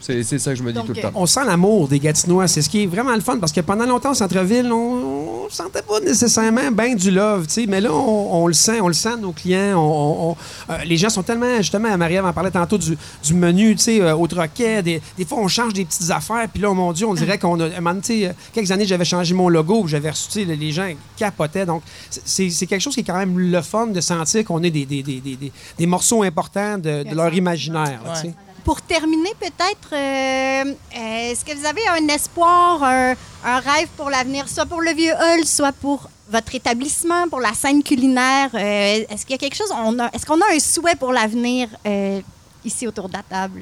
[0.08, 1.12] C'est c'est ça que je me dis Donc, tout le temps.
[1.16, 2.48] On sent l'amour des Gatinois.
[2.48, 5.50] C'est ce qui est vraiment le fun parce que pendant longtemps, au centre-ville, on, on
[5.50, 7.66] sentait pas nécessairement bien du love, tu sais.
[7.68, 9.78] Mais là, on, on le sent, on le sent de nos clients.
[9.78, 10.36] On, on-
[10.72, 14.02] euh, les gens sont tellement, justement, Marie-Ève en parlait tantôt du, du menu, tu sais,
[14.02, 14.82] euh, au troquet.
[14.82, 17.38] Des, des fois, on change des petites affaires, puis là, oh mon Dieu, on dirait
[17.38, 17.66] qu'on a.
[17.66, 20.46] un moment donné, tu sais, euh, quelques années, j'avais changé mon logo, j'avais reçu, tu
[20.46, 21.66] sais, les gens capotaient.
[21.66, 24.72] Donc, c'est c'est quelque chose qui est quand même le fun de sentir qu'on est
[24.72, 28.28] des, des, des, des, des- des morceaux importants de, de leur imaginaire, là, tu sais.
[28.28, 28.34] Ouais.
[28.68, 30.66] Pour terminer, peut-être, euh,
[30.98, 33.14] euh, est-ce que vous avez un espoir, un,
[33.46, 37.54] un rêve pour l'avenir, soit pour le Vieux Hall, soit pour votre établissement, pour la
[37.54, 38.50] scène culinaire?
[38.54, 41.14] Euh, est-ce qu'il y a quelque chose, on a- est-ce qu'on a un souhait pour
[41.14, 42.20] l'avenir euh,
[42.66, 43.62] ici autour de la table?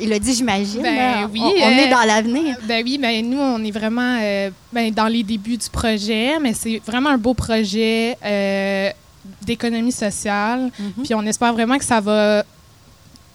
[0.00, 0.82] Il a dit, j'imagine.
[0.82, 2.56] Ben oui, on, on est dans l'avenir.
[2.64, 4.18] Ben oui, ben nous, on est vraiment
[4.72, 8.16] ben, dans les débuts du projet, mais c'est vraiment un beau projet
[9.42, 10.70] d'économie sociale.
[10.76, 11.04] Mhm.
[11.04, 12.42] Puis on espère vraiment que ça va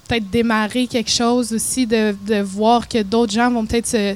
[0.06, 4.14] peut-être démarrer quelque chose aussi, de, de voir que d'autres gens vont peut-être se,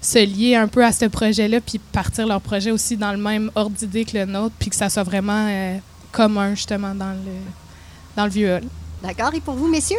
[0.00, 3.50] se lier un peu à ce projet-là, puis partir leur projet aussi dans le même
[3.54, 5.76] ordre d'idée que le nôtre, puis que ça soit vraiment euh,
[6.10, 7.32] commun, justement, dans le,
[8.16, 8.64] dans le vieux hall.
[9.02, 9.32] D'accord.
[9.34, 9.98] Et pour vous, messieurs?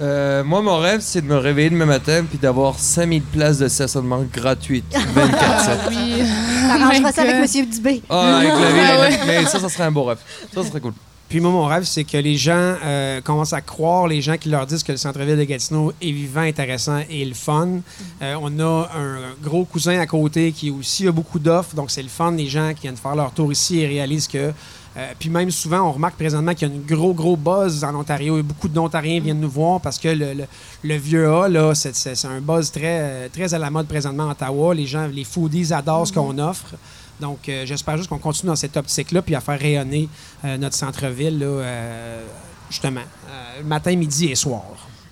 [0.00, 3.68] Euh, moi, mon rêve, c'est de me réveiller demain matin puis d'avoir 5000 places de
[3.68, 5.78] stationnement gratuites 24-7.
[5.90, 6.22] Oui.
[6.68, 7.54] T'arrangeras ça my avec.
[7.56, 7.66] M.
[7.66, 8.02] Dubé.
[8.08, 10.18] Ah, avec la ville, Ah mais ça, ça serait un beau rêve.
[10.54, 10.94] Ça, ça serait cool.
[11.32, 14.50] Puis moi, mon rêve, c'est que les gens euh, commencent à croire, les gens qui
[14.50, 17.80] leur disent que le centre-ville de Gatineau est vivant, intéressant et le fun.
[18.20, 22.02] Euh, on a un gros cousin à côté qui aussi a beaucoup d'offres, donc c'est
[22.02, 22.32] le fun.
[22.32, 24.52] Les gens qui viennent faire leur tour ici et réalisent que...
[24.98, 27.94] euh, puis même souvent, on remarque présentement qu'il y a une gros, gros buzz en
[27.94, 30.44] Ontario et beaucoup d'Ontariens viennent nous voir parce que le, le-
[30.82, 34.74] le vieux A, là, c'est, un buzz très, très à la mode présentement à Ottawa.
[34.74, 36.74] Les gens, les foodies adorent ce qu'on offre.
[37.22, 40.08] Donc, euh, j'espère juste qu'on continue dans cette optique-là puis à faire rayonner
[40.44, 42.22] euh, notre centre-ville, là, euh,
[42.68, 44.64] justement, euh, matin, midi et soir.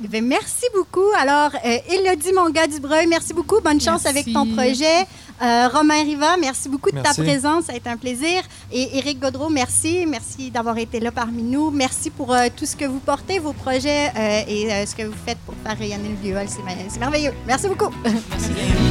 [0.02, 1.08] Eh bien, merci beaucoup.
[1.18, 3.60] Alors, euh, Élodie Monga Dubreuil, merci beaucoup.
[3.62, 4.08] Bonne chance Merci.
[4.08, 5.06] avec ton projet.
[5.42, 7.20] Euh, Romain Riva, merci beaucoup de ta Merci.
[7.22, 7.64] présence.
[7.66, 8.42] Ça a été un plaisir.
[8.72, 10.04] Et Éric Godreau, merci.
[10.06, 11.70] Merci d'avoir été là parmi nous.
[11.70, 15.02] Merci pour euh, tout ce que vous portez, vos projets euh, et euh, ce que
[15.02, 16.48] vous faites pour faire rayonner le vieux hall.
[16.48, 17.32] C'est mer- C'est merveilleux.
[17.46, 17.92] Merci beaucoup.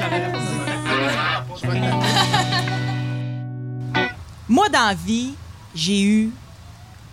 [4.48, 5.34] Moi, dans la vie,
[5.74, 6.30] j'ai eu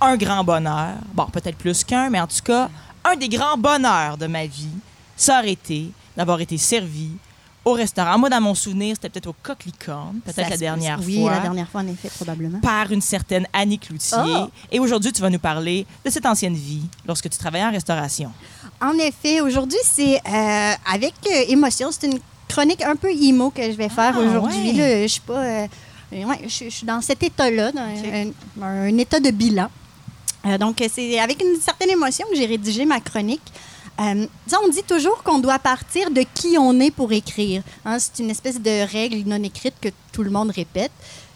[0.02, 0.96] un grand bonheur.
[1.14, 2.70] Bon, peut-être plus qu'un, mais en tout cas,
[3.04, 4.68] un des grands bonheurs de ma vie,
[5.16, 7.12] ça aurait été d'avoir été servi
[7.64, 8.18] au restaurant.
[8.18, 11.32] Moi, dans mon souvenir, c'était peut-être au Coquelicorne, peut-être Ça la dernière oui, fois.
[11.32, 12.60] la dernière fois, en effet, probablement.
[12.60, 14.18] par une certaine Annie Cloutier.
[14.26, 14.48] Oh!
[14.72, 18.32] Et aujourd'hui, tu vas nous parler de cette ancienne vie lorsque tu travaillais en restauration.
[18.80, 21.90] En effet, aujourd'hui, c'est euh, avec euh, émotion.
[21.92, 24.72] C'est une chronique un peu emo que je vais faire Ah, aujourd'hui.
[24.80, 25.04] ouais.
[25.04, 25.44] Je suis pas.
[25.44, 25.68] euh,
[26.12, 27.72] ouais, je, je suis dans cet état-là,
[28.62, 29.70] un, un état de bilan.
[30.46, 33.42] Euh, donc, c'est avec une certaine émotion que j'ai rédigé ma chronique.
[34.00, 34.28] Euh,
[34.64, 37.64] on dit toujours qu'on doit partir de qui on est pour écrire.
[37.84, 37.98] hein.
[38.00, 40.92] c'est une espèce de règle non écrite que tout le monde répète.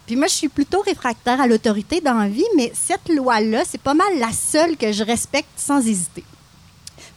[0.06, 3.82] Puis moi, je suis plutôt réfractaire à l'autorité dans la vie, mais cette loi-là, c'est
[3.82, 6.24] pas mal la seule que je respecte sans hésiter.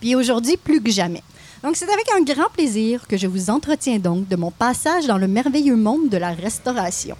[0.01, 1.23] Puis aujourd'hui, plus que jamais.
[1.65, 5.17] Donc, c'est avec un grand plaisir que je vous entretiens donc de mon passage dans
[5.17, 7.17] le merveilleux monde de la restauration.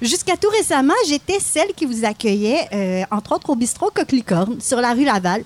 [0.00, 4.80] Jusqu'à tout récemment, j'étais celle qui vous accueillait, euh, entre autres au bistrot Coquelicorne, sur
[4.80, 5.42] la rue Laval,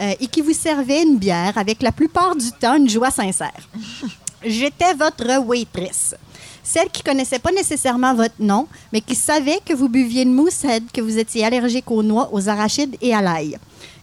[0.00, 3.68] euh, et qui vous servait une bière avec la plupart du temps une joie sincère.
[4.44, 6.16] J'étais votre waitress.
[6.64, 10.90] Celle qui connaissait pas nécessairement votre nom, mais qui savait que vous buviez une moussette,
[10.92, 13.58] que vous étiez allergique aux noix, aux arachides et à l'ail.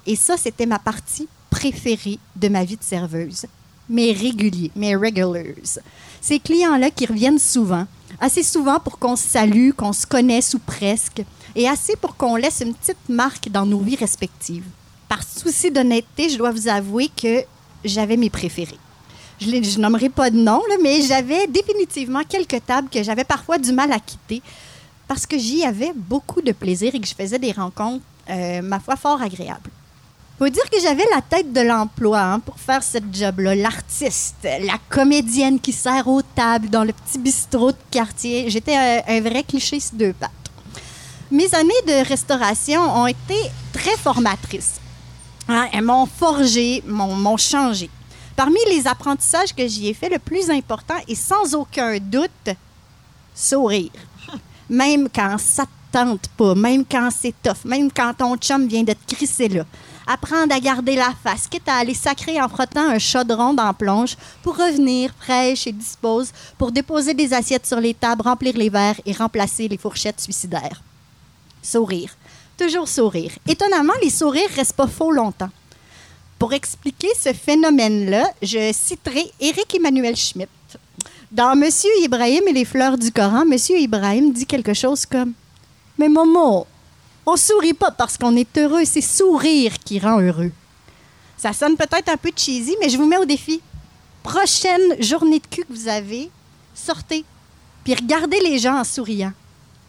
[0.07, 3.45] Et ça, c'était ma partie préférée de ma vie de serveuse.
[3.87, 5.77] Mes réguliers, mes regulars.
[6.19, 7.85] Ces clients-là qui reviennent souvent,
[8.19, 11.21] assez souvent pour qu'on se salue, qu'on se connaisse ou presque,
[11.55, 14.65] et assez pour qu'on laisse une petite marque dans nos vies respectives.
[15.09, 17.43] Par souci d'honnêteté, je dois vous avouer que
[17.83, 18.79] j'avais mes préférés.
[19.41, 23.57] Je ne je nommerai pas de nom, mais j'avais définitivement quelques tables que j'avais parfois
[23.57, 24.41] du mal à quitter
[25.07, 28.79] parce que j'y avais beaucoup de plaisir et que je faisais des rencontres, euh, ma
[28.79, 29.69] foi, fort agréables.
[30.41, 33.53] Faut dire que j'avais la tête de l'emploi hein, pour faire cette job-là.
[33.53, 38.49] L'artiste, la comédienne qui sert aux tables dans le petit bistrot de quartier.
[38.49, 40.31] J'étais un, un vrai cliché sur deux pattes.
[41.29, 43.35] Mes années de restauration ont été
[43.71, 44.81] très formatrices.
[45.47, 47.87] Hein, elles m'ont forgé, m'ont changé.
[48.35, 52.49] Parmi les apprentissages que j'y ai fait, le plus important et sans aucun doute,
[53.35, 53.91] sourire.
[54.71, 58.83] Même quand ça te tente pas, même quand c'est tough, même quand ton chum vient
[58.83, 59.65] de te crisser là.
[60.13, 64.17] Apprendre à garder la face, quitte à aller sacrer en frottant un chaudron dans plonge
[64.43, 68.99] pour revenir fraîche et dispose pour déposer des assiettes sur les tables, remplir les verres
[69.05, 70.83] et remplacer les fourchettes suicidaires.
[71.63, 72.17] Sourire.
[72.57, 73.31] Toujours sourire.
[73.47, 75.49] Étonnamment, les sourires restent pas faux longtemps.
[76.37, 80.49] Pour expliquer ce phénomène-là, je citerai Éric Emmanuel Schmitt.
[81.31, 85.31] Dans Monsieur Ibrahim et les fleurs du Coran, Monsieur Ibrahim dit quelque chose comme
[85.97, 86.67] Mais Momo,
[87.25, 90.51] on sourit pas parce qu'on est heureux, c'est sourire qui rend heureux.
[91.37, 93.61] Ça sonne peut-être un peu cheesy, mais je vous mets au défi.
[94.23, 96.29] Prochaine journée de cul que vous avez,
[96.75, 97.25] sortez,
[97.83, 99.33] puis regardez les gens en souriant.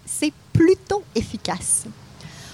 [0.06, 1.84] C'est plutôt efficace.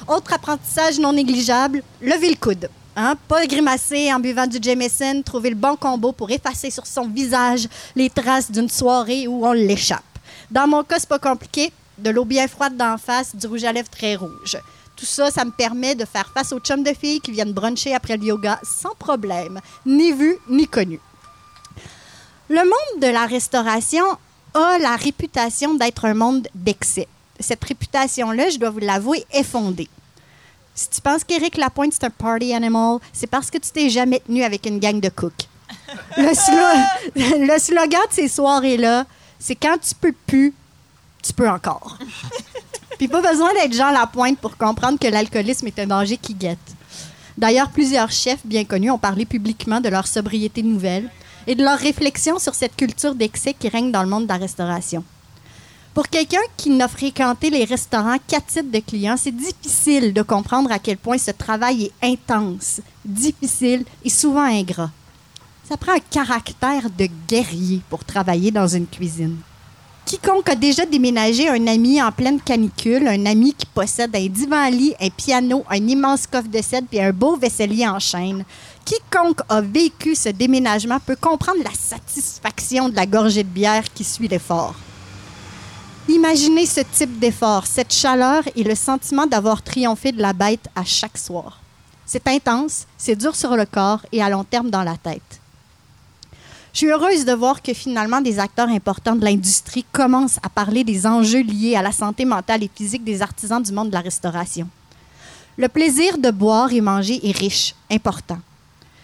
[0.06, 2.68] Autre apprentissage non négligeable, levez le coude.
[2.96, 3.14] Hein?
[3.28, 7.68] Pas grimacer en buvant du Jameson, trouver le bon combo pour effacer sur son visage
[7.94, 10.02] les traces d'une soirée où on l'échappe.
[10.50, 11.72] Dans mon cas, c'est pas compliqué.
[11.98, 14.56] De l'eau bien froide d'en face, du rouge à lèvres très rouge.
[14.96, 17.94] Tout ça, ça me permet de faire face aux chums de filles qui viennent bruncher
[17.94, 21.00] après le yoga sans problème, ni vu ni connu.
[22.48, 24.04] Le monde de la restauration
[24.54, 27.06] a la réputation d'être un monde d'excès.
[27.38, 29.88] Cette réputation-là, je dois vous l'avouer, est fondée.
[30.74, 34.20] Si tu penses qu'Éric Lapointe, c'est un party animal, c'est parce que tu t'es jamais
[34.20, 35.48] tenu avec une gang de cooks.
[36.16, 39.04] Le, le slogan de ces soirées-là,
[39.38, 40.54] c'est quand tu peux plus,
[41.22, 41.98] tu peux encore.
[42.98, 46.58] Puis pas besoin d'être Jean Lapointe pour comprendre que l'alcoolisme est un danger qui guette.
[47.36, 51.08] D'ailleurs, plusieurs chefs bien connus ont parlé publiquement de leur sobriété nouvelle
[51.46, 54.38] et de leur réflexion sur cette culture d'excès qui règne dans le monde de la
[54.38, 55.04] restauration.
[55.94, 60.70] Pour quelqu'un qui n'a fréquenté les restaurants qu'à titre de client, c'est difficile de comprendre
[60.70, 64.90] à quel point ce travail est intense, difficile et souvent ingrat.
[65.68, 69.36] Ça prend un caractère de guerrier pour travailler dans une cuisine.
[70.08, 74.94] Quiconque a déjà déménagé un ami en pleine canicule, un ami qui possède un divan-lit,
[74.98, 78.42] un piano, un immense coffre de cèdre et un beau vaisselier en chaîne,
[78.86, 84.02] quiconque a vécu ce déménagement peut comprendre la satisfaction de la gorgée de bière qui
[84.02, 84.76] suit l'effort.
[86.08, 90.86] Imaginez ce type d'effort, cette chaleur et le sentiment d'avoir triomphé de la bête à
[90.86, 91.60] chaque soir.
[92.06, 95.37] C'est intense, c'est dur sur le corps et à long terme dans la tête.
[96.78, 100.84] Je suis heureuse de voir que finalement des acteurs importants de l'industrie commencent à parler
[100.84, 104.00] des enjeux liés à la santé mentale et physique des artisans du monde de la
[104.00, 104.68] restauration.
[105.56, 108.38] Le plaisir de boire et manger est riche, important.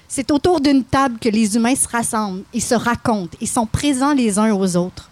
[0.06, 4.14] C'est autour d'une table que les humains se rassemblent et se racontent et sont présents
[4.14, 5.10] les uns aux autres.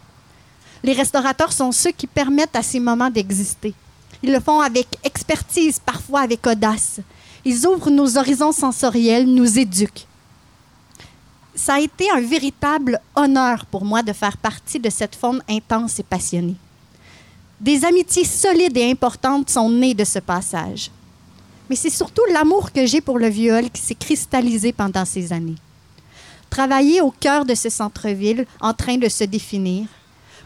[0.84, 3.74] Les restaurateurs sont ceux qui permettent à ces moments d'exister.
[4.22, 7.00] Ils le font avec expertise, parfois avec audace.
[7.44, 10.06] Ils ouvrent nos horizons sensoriels, nous éduquent.
[11.54, 15.98] Ça a été un véritable honneur pour moi de faire partie de cette faune intense
[15.98, 16.56] et passionnée.
[17.60, 20.90] Des amitiés solides et importantes sont nées de ce passage.
[21.68, 25.56] Mais c'est surtout l'amour que j'ai pour le viol qui s'est cristallisé pendant ces années.
[26.48, 29.86] Travailler au cœur de ce centre-ville, en train de se définir,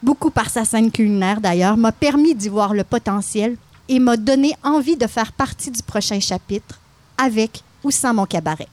[0.02, 3.56] beaucoup par sa scène culinaire d'ailleurs, m'a permis d'y voir le potentiel
[3.88, 6.80] et m'a donné envie de faire partie du prochain chapitre,
[7.16, 8.68] avec ou sans mon cabaret.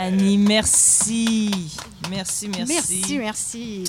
[0.00, 1.50] Annie, merci.
[2.08, 2.72] Merci, merci.
[2.72, 3.84] Merci, merci.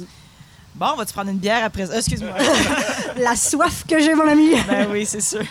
[0.73, 1.85] Bon, on va-tu prendre une bière après?
[1.85, 1.97] Ça?
[1.97, 2.33] Excuse-moi.
[3.17, 4.55] La soif que j'ai, mon ami.
[4.67, 5.43] ben oui, c'est sûr.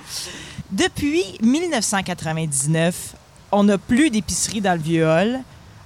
[0.70, 3.14] Depuis 1999,
[3.52, 5.40] on n'a plus d'épicerie dans le Vieux-Hall.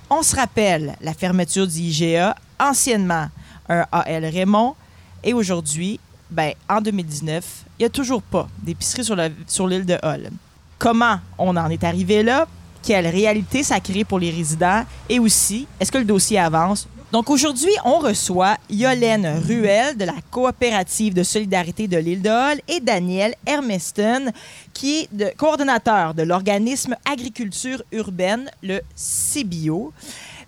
[0.09, 3.29] On se rappelle la fermeture du IGA, anciennement
[3.69, 4.77] un AL Raymond,
[5.25, 5.99] et aujourd'hui,
[6.31, 7.45] ben, en 2019,
[7.81, 9.05] il n'y a toujours pas d'épicerie
[9.49, 10.31] sur l'île de Hall.
[10.79, 12.47] Comment on en est arrivé là?
[12.87, 14.85] Quelle réalité ça crée pour les résidents?
[15.09, 16.87] Et aussi, est-ce que le dossier avance?
[17.11, 22.79] Donc aujourd'hui, on reçoit Yolène Ruel de la coopérative de solidarité de l'île Hall et
[22.79, 24.31] Daniel Hermeston,
[24.73, 29.93] qui est de- coordonnateur de l'organisme Agriculture urbaine, le CBio.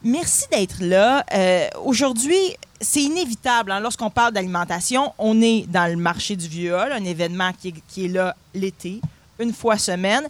[0.05, 1.25] Merci d'être là.
[1.35, 2.39] Euh, Aujourd'hui,
[2.81, 3.73] c'est inévitable.
[3.73, 7.75] hein, Lorsqu'on parle d'alimentation, on est dans le marché du hall, un événement qui est,
[7.89, 9.01] qui est là l'été,
[9.41, 10.23] une fois semaine,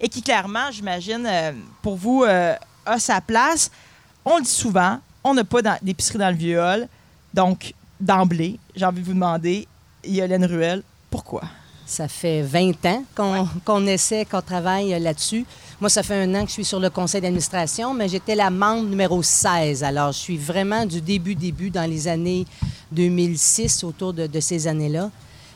[0.00, 1.52] et qui clairement, j'imagine, euh,
[1.82, 2.54] pour vous, euh,
[2.86, 3.70] a sa place.
[4.24, 6.88] On le dit souvent, on n'a pas d'épicerie dans le vieux hall.
[7.32, 9.66] Donc, d'emblée, j'ai envie de vous demander,
[10.04, 11.42] Yolène Ruel, pourquoi?
[11.86, 13.04] Ça fait 20 ans
[13.64, 15.44] qu'on essaie, qu'on travaille euh, là-dessus.
[15.80, 18.48] Moi, ça fait un an que je suis sur le conseil d'administration, mais j'étais la
[18.48, 19.84] membre numéro 16.
[19.84, 22.46] Alors, je suis vraiment du début, début, dans les années
[22.92, 25.10] 2006, autour de, de ces années-là.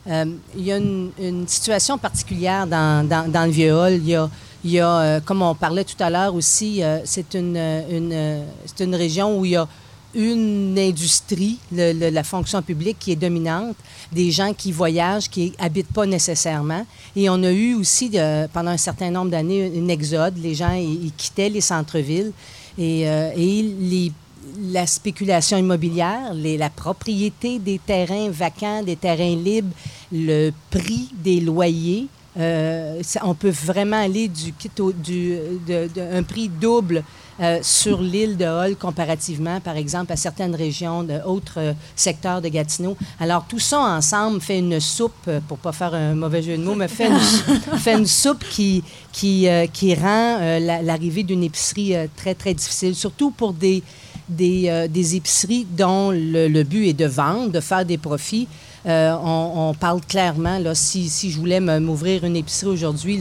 [0.09, 0.25] Euh,
[0.57, 3.92] il y a une, situation particulière dans, le vieux hall.
[3.94, 9.38] Il y a, euh, comme on parlait tout à l'heure aussi, euh, c'est une, région
[9.38, 9.68] où il y a
[10.14, 13.77] une industrie, la fonction publique qui est dominante,
[14.11, 16.87] des gens qui voyagent, qui habitent pas nécessairement.
[17.14, 18.11] Et on a eu aussi,
[18.55, 20.38] pendant un certain nombre d'années, une exode.
[20.38, 20.75] Les gens,
[21.16, 22.33] quittaient les centres-villes.
[22.79, 24.12] Et, et les-
[24.61, 29.75] la spéculation immobilière, les- la propriété des terrains vacants, des terrains libres,
[30.12, 32.07] le prix des loyers
[32.38, 37.03] euh, ça- on peut vraiment aller du du, de, de- un prix double
[37.40, 42.49] euh, sur l'île de Hall comparativement, par exemple, à certaines régions, d'autres euh, secteurs de
[42.49, 42.97] Gatineau.
[43.18, 46.75] Alors, tout ça ensemble fait une soupe, pour pas faire un mauvais jeu de mots,
[46.77, 47.18] mais fait une,
[47.79, 52.94] fait une soupe qui, qui, euh, qui rend la- l'arrivée d'une épicerie très, très difficile,
[52.94, 53.83] surtout pour des,
[54.29, 58.49] des, euh, des épiceries dont le, but est de vendre, de faire des profits.
[58.87, 63.21] Euh, on, parle clairement, là, si, je voulais m'ouvrir une épicerie aujourd'hui,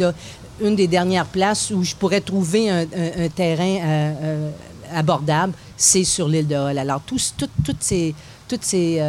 [0.62, 2.86] une des dernières places où je pourrais trouver un,
[3.36, 4.50] terrain euh,
[4.93, 6.78] abordable, c'est sur l'île de Hall.
[6.78, 7.20] Alors, toutes
[7.82, 8.15] ces,
[8.62, 9.04] ces,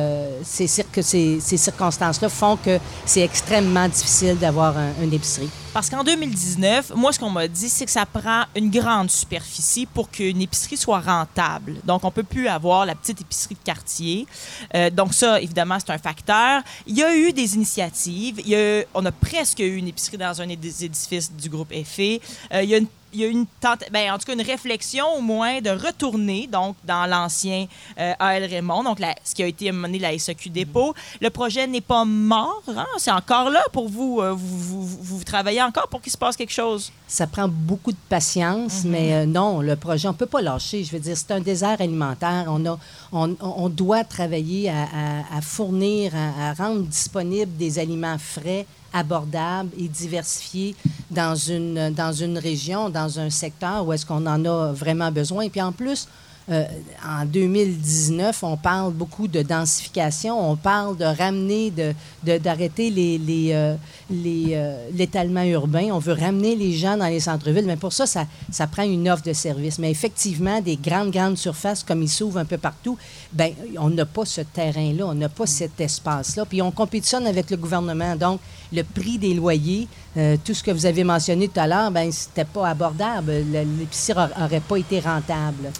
[0.44, 0.66] ces,
[1.02, 5.48] ces- ces circonstances-là font que c'est extrêmement difficile d'avoir un- une épicerie.
[5.78, 9.86] Parce qu'en 2019, moi, ce qu'on m'a dit, c'est que ça prend une grande superficie
[9.86, 11.76] pour qu'une épicerie soit rentable.
[11.84, 14.26] Donc, on peut plus avoir la petite épicerie de quartier.
[14.74, 16.62] Euh, donc, ça, évidemment, c'est un facteur.
[16.84, 18.40] Il y a eu des initiatives.
[18.40, 21.70] Il y a- on a presque eu une épicerie dans un des édifices du groupe
[21.70, 22.20] EFE.
[22.52, 24.42] Euh, il y a une il y a une tente, ben, en tout cas une
[24.42, 27.66] réflexion au moins de retourner donc dans l'ancien
[27.98, 30.94] euh, AL Raymond, donc la- ce qui a été mené la SAQ dépôt.
[31.20, 32.86] Le projet n'est pas mort, hein?
[32.98, 34.20] c'est encore là pour vous.
[34.20, 36.92] Euh, vous, vous- vous- vous travaillez encore pour qu'il se passe quelque chose?
[37.06, 40.84] Ça prend beaucoup de patience, mais euh, non, le projet, on ne peut pas lâcher.
[40.84, 42.44] Je veux dire, c'est un désert alimentaire.
[42.48, 42.78] On, a,
[43.12, 48.66] on, on doit travailler à, à- à fournir, à, à rendre disponibles des aliments frais,
[48.92, 50.74] abordables et diversifiés
[51.10, 55.42] dans une, dans une région, dans un secteur où est-ce qu'on en a vraiment besoin.
[55.42, 56.08] Et puis en plus,
[56.50, 56.64] euh,
[57.06, 61.92] en 2019, on parle beaucoup de densification, on parle de ramener, de,
[62.24, 63.74] de- d'arrêter les, les, euh,
[64.10, 65.88] les, euh, l'étalement urbain.
[65.92, 69.08] On veut ramener les gens dans les centres-villes, mais pour ça, ça, ça prend une
[69.08, 69.78] offre de service.
[69.78, 72.96] Mais effectivement, des grandes, grandes surfaces comme ils s'ouvrent un peu partout,
[73.32, 76.44] ben on n'a pas ce terrain-là, on n'a pas cet espace-là.
[76.46, 78.16] Puis on compétitionne avec le gouvernement.
[78.16, 78.40] Donc,
[78.72, 82.10] le prix des loyers, euh, tout ce que vous avez mentionné tout à l'heure, ben
[82.12, 83.32] c'était pas abordable.
[83.32, 85.70] Le- L'épicerie n'aurait pas été rentable.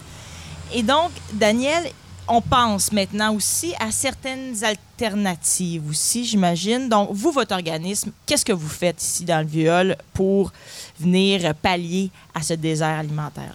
[0.73, 1.85] Et donc, Daniel,
[2.29, 6.89] on pense maintenant aussi à certaines alternatives aussi, j'imagine.
[6.89, 10.53] Donc, vous, votre organisme, qu'est-ce que vous faites ici dans le Viol pour
[11.01, 13.55] venir pallier à ce désert alimentaire?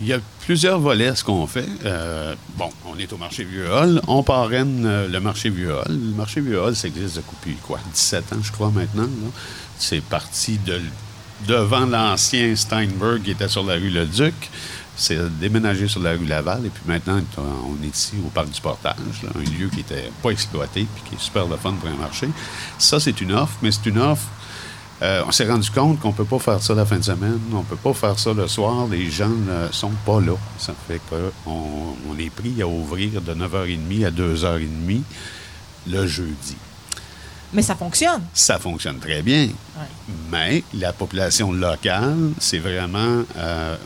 [0.00, 1.66] Il y a plusieurs volets ce qu'on fait.
[1.84, 4.00] Euh, bon, on est au marché Vieux-Hall.
[4.08, 5.88] On parraine euh, le marché Vieux-Hall.
[5.88, 7.78] Le marché Vieux-Hall, ça existe depuis quoi?
[7.92, 9.02] 17 ans, je crois, maintenant.
[9.02, 9.30] là.
[9.78, 10.80] C'est parti de
[11.46, 14.34] devant l'ancien Steinberg qui était sur la rue Le Duc.
[15.00, 16.66] C'est déménagé sur la rue Laval.
[16.66, 20.12] Et puis maintenant, on est ici au Parc du Portage, là, un lieu qui n'était
[20.22, 22.28] pas exploité puis qui est super le fun pour un marché.
[22.76, 24.28] Ça, c'est une offre, mais c'est une offre
[25.02, 27.40] euh, on s'est rendu compte qu'on ne peut pas faire ça la fin de semaine,
[27.52, 30.34] on ne peut pas faire ça le soir, les gens ne sont pas là.
[30.58, 35.00] Ça fait qu'on on est pris à ouvrir de 9h30 à 2h30
[35.88, 36.56] le jeudi.
[37.54, 38.22] Mais ça fonctionne.
[38.34, 39.48] Ça fonctionne très bien,
[40.30, 43.76] mais la population locale, c'est vraiment euh,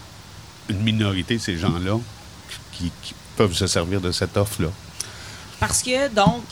[0.68, 1.98] une minorité de ces gens-là
[2.72, 4.68] qui, qui peuvent se servir de cette offre-là.
[5.61, 6.42] Parce que, donc,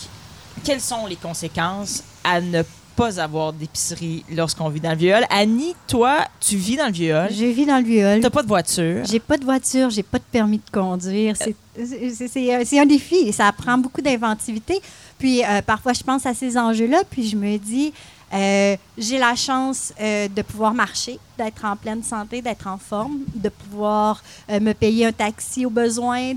[0.64, 2.62] quelles sont les conséquences à ne
[2.94, 5.25] pas avoir d'épicerie lorsqu'on vit dans le Viol?
[5.31, 7.29] Annie, toi, tu vis dans le Viol.
[7.31, 8.16] Je vis dans le viol.
[8.16, 9.05] Tu n'as pas de voiture.
[9.05, 11.35] J'ai pas de voiture, j'ai pas de permis de conduire.
[11.37, 14.79] C'est- C'est c'est un- c'est un défi et ça prend beaucoup d'inventivité.
[15.18, 17.94] Puis euh, parfois, je pense à ces enjeux-là, puis je me dis,
[18.32, 23.18] euh, j'ai la chance euh, de pouvoir marcher, d'être en pleine santé, d'être en forme,
[23.34, 26.32] de pouvoir euh, me payer un taxi au besoin,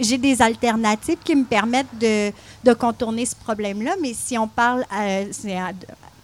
[0.00, 2.32] j'ai des alternatives qui me permettent de,
[2.74, 3.94] contourner ce problème-là.
[4.02, 5.22] Mais si on parle à-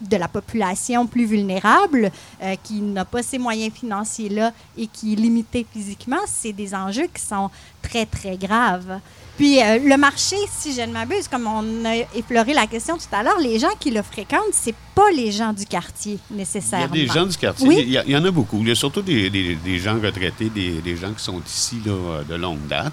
[0.08, 2.10] de la population plus vulnérable,
[2.42, 7.08] euh, qui n'a pas ces moyens financiers-là et qui est limitée physiquement, c'est des enjeux
[7.14, 7.50] qui sont
[7.82, 9.00] très, très graves.
[9.36, 13.12] Puis euh, le marché, si je ne m'abuse, comme on a effleuré la question tout
[13.12, 16.36] à l'heure, les gens qui le fréquentent, c'est pas les gens du quartier Il y
[16.36, 16.86] a nécessairement.
[16.94, 17.78] des gens du quartier, Oui.
[17.80, 18.58] il, y a- il y en a beaucoup.
[18.60, 21.80] Il y a surtout des, des- des gens retraités, des, des gens qui sont ici
[21.84, 22.92] là, de longue date.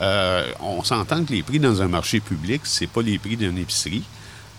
[0.00, 3.58] Euh, on s'entend que les prix dans un marché public, c'est pas les prix d'une
[3.58, 4.02] épicerie.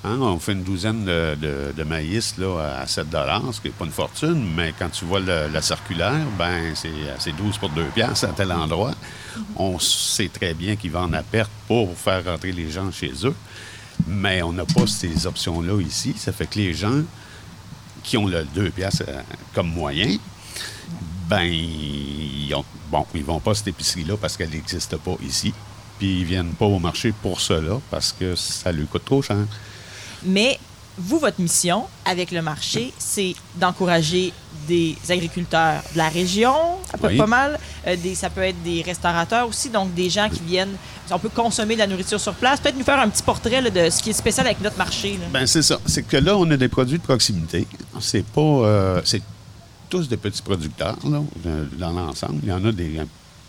[0.04, 3.08] Hein, on fait une douzaine de, de- de maïs là, à 7
[3.52, 6.92] ce qui n'est pas une fortune, mais quand tu vois le- la circulaire, ben c'est
[7.20, 8.94] c'est 12 pour 2 piastres à tel endroit.
[9.56, 13.36] On sait très bien qu'ils vendent à perte pour faire rentrer les gens chez eux,
[14.08, 16.14] mais on n'a pas ces options-là ici.
[16.16, 17.02] Ça fait que les gens
[18.04, 19.22] qui ont le 2 piastres euh,
[19.54, 20.16] comme moyen,
[21.28, 25.54] ben, ils ont, bon, ils vont pas à cette épicerie-là parce qu'elle n'existe pas ici.
[26.00, 29.38] Puis ils viennent pas au marché pour cela parce que ça lui coûte trop cher.
[30.28, 30.60] Mais
[30.98, 34.34] vous, votre mission avec le marché, c'est d'encourager
[34.68, 36.54] des agriculteurs de la région,
[36.92, 37.18] à peu Oui.
[37.18, 37.60] pas mal.
[37.86, 40.76] Euh, des, ça peut être des restaurateurs aussi, donc des gens qui viennent.
[41.12, 42.60] On peut consommer de la nourriture sur place.
[42.60, 45.14] Peut-être nous faire un petit portrait là, de ce qui est spécial avec notre marché.
[45.22, 45.28] là.
[45.32, 45.80] Ben c'est ça.
[45.86, 47.66] C'est que là, on a des produits de proximité.
[48.02, 48.42] C'est pas.
[48.42, 49.22] euh, c'est
[49.90, 51.22] tous des petits producteurs, là,
[51.78, 52.40] dans l'ensemble.
[52.44, 53.00] Il y en a des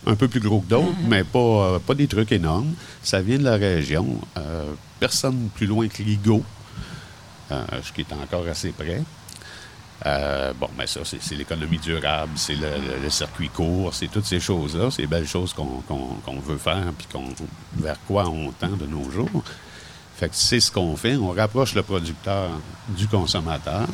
[0.06, 2.74] un, peu plus gros que d'autres, mais pas, euh, pas des trucs énormes.
[3.02, 4.06] Ça vient de la région.
[5.00, 6.42] Personne plus loin que Ligo,
[7.50, 9.02] ce qui est encore assez près.
[10.06, 14.90] Euh, bon, mais ça, c'est l'économie durable, c'est le, circuit court, c'est toutes ces choses-là,
[14.90, 17.24] ces belles choses qu'on veut faire, puis qu'on
[17.76, 19.42] vers quoi on tend de nos jours.
[20.16, 21.16] Fait que c'est ce qu'on fait.
[21.16, 22.50] On rapproche le producteur
[22.88, 23.86] du consommateur.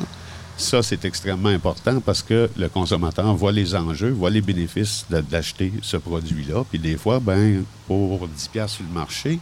[0.57, 5.73] Ça, c'est extrêmement important parce que le consommateur voit les enjeux, voit les bénéfices d'acheter
[5.81, 6.63] ce produit-là.
[6.69, 9.39] Puis des fois, ben, pour 10 piastres sur le marché,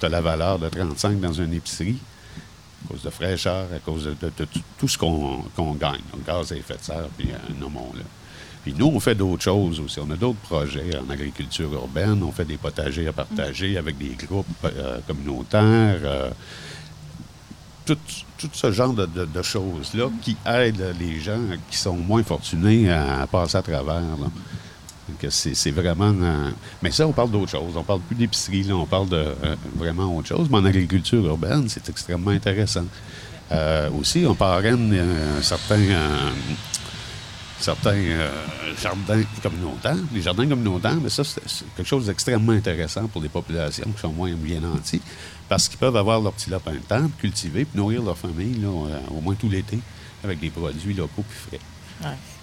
[0.00, 1.98] tu as la valeur de 35 dans une épicerie
[2.84, 4.14] à cause de fraîcheur, à cause de,
[4.78, 5.42] tout- ce qu'on
[5.74, 6.00] gagne.
[6.12, 8.02] Donc, gaz à effet de serre, puis euh, nommons-le.
[8.62, 9.98] Puis nous, on fait d'autres choses aussi.
[10.00, 12.22] On a d'autres projets en agriculture urbaine.
[12.22, 16.00] On fait des potagers à partager avec des groupes euh, communautaires.
[16.04, 16.30] euh,
[17.86, 17.96] tout,
[18.52, 23.56] ce genre de, de- choses-là qui aident les gens qui sont moins fortunés à, passer
[23.56, 23.94] à travers.
[23.94, 24.26] là.
[25.30, 26.14] C'est vraiment...
[26.82, 27.76] mais ça, on parle d'autre chose.
[27.76, 30.48] On parle plus d'épicerie, on parle de euh, vraiment autre chose.
[30.50, 32.84] Mais en agriculture urbaine, c'est extrêmement intéressant.
[33.50, 35.80] Euh, aussi, on parraine euh, certains,
[37.58, 38.02] certains
[38.80, 39.96] jardins communautaires.
[40.12, 44.12] Les jardins communautaires, mais ça, c'est quelque chose d'extrêmement intéressant pour les populations qui sont
[44.12, 45.02] moins bien nantis,
[45.48, 48.68] parce qu'ils peuvent avoir leur petit lapin de temps, cultiver, puis nourrir leur famille, là,
[49.10, 49.78] au moins tout l'été,
[50.22, 51.60] avec des produits locaux puis frais.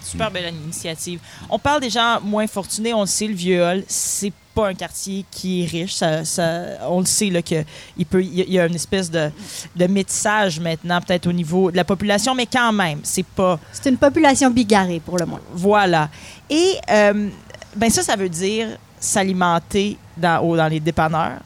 [0.05, 1.19] Super belle initiative.
[1.49, 2.93] On parle des gens moins fortunés.
[2.93, 5.93] On le sait, le Vieux-Hall, c'est pas un quartier qui est riche.
[5.95, 7.63] Ça, ça- on le sait là, que
[7.97, 9.29] il peut, il y a- une espèce de,
[9.75, 13.59] de métissage maintenant, peut-être au niveau de la population, mais quand même, c'est pas.
[13.73, 15.41] C'est une population bigarrée, pour le moins.
[15.53, 16.09] Voilà.
[16.49, 17.29] Et euh,
[17.75, 18.67] ben ça, ça veut dire
[18.99, 21.39] s'alimenter dans, au- dans les dépanneurs,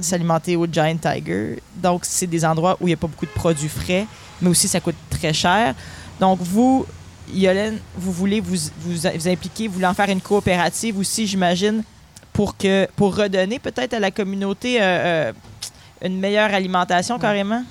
[0.00, 1.58] s'alimenter au Giant Tiger.
[1.76, 4.06] Donc, c'est des endroits où il n'y a pas beaucoup de produits frais,
[4.40, 5.74] mais aussi ça coûte très cher.
[6.20, 6.86] Donc, vous,
[7.32, 11.82] Yolène, vous voulez vous, vous, vous impliquer, vous voulez en faire une coopérative aussi, j'imagine,
[12.32, 15.32] pour, que, pour redonner peut-être à la communauté euh, euh,
[16.02, 17.62] une meilleure alimentation carrément?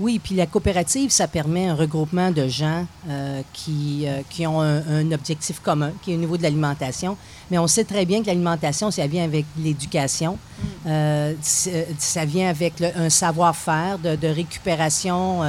[0.00, 4.60] Oui, puis la coopérative, ça permet un regroupement de gens euh, qui, euh, qui ont
[4.60, 7.16] un, un objectif commun, qui est au niveau de l'alimentation.
[7.50, 10.38] Mais on sait très bien que l'alimentation, ça vient avec l'éducation,
[10.86, 15.42] Euh, c'est- ça vient avec le- un savoir-faire de, de récupération.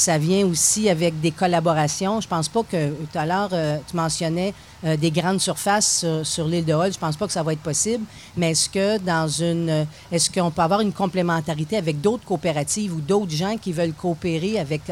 [0.00, 2.20] Ça vient aussi avec des collaborations.
[2.20, 6.46] Je pense pas que tout à l'heure, euh, tu mentionnais euh, des grandes surfaces sur,
[6.46, 6.92] l'île de Hall.
[6.92, 8.04] Je pense pas que ça va être possible.
[8.36, 12.94] Mais est-ce que dans une, euh, est-ce qu'on peut avoir une complémentarité avec d'autres coopératives
[12.94, 14.82] ou d'autres gens qui veulent coopérer avec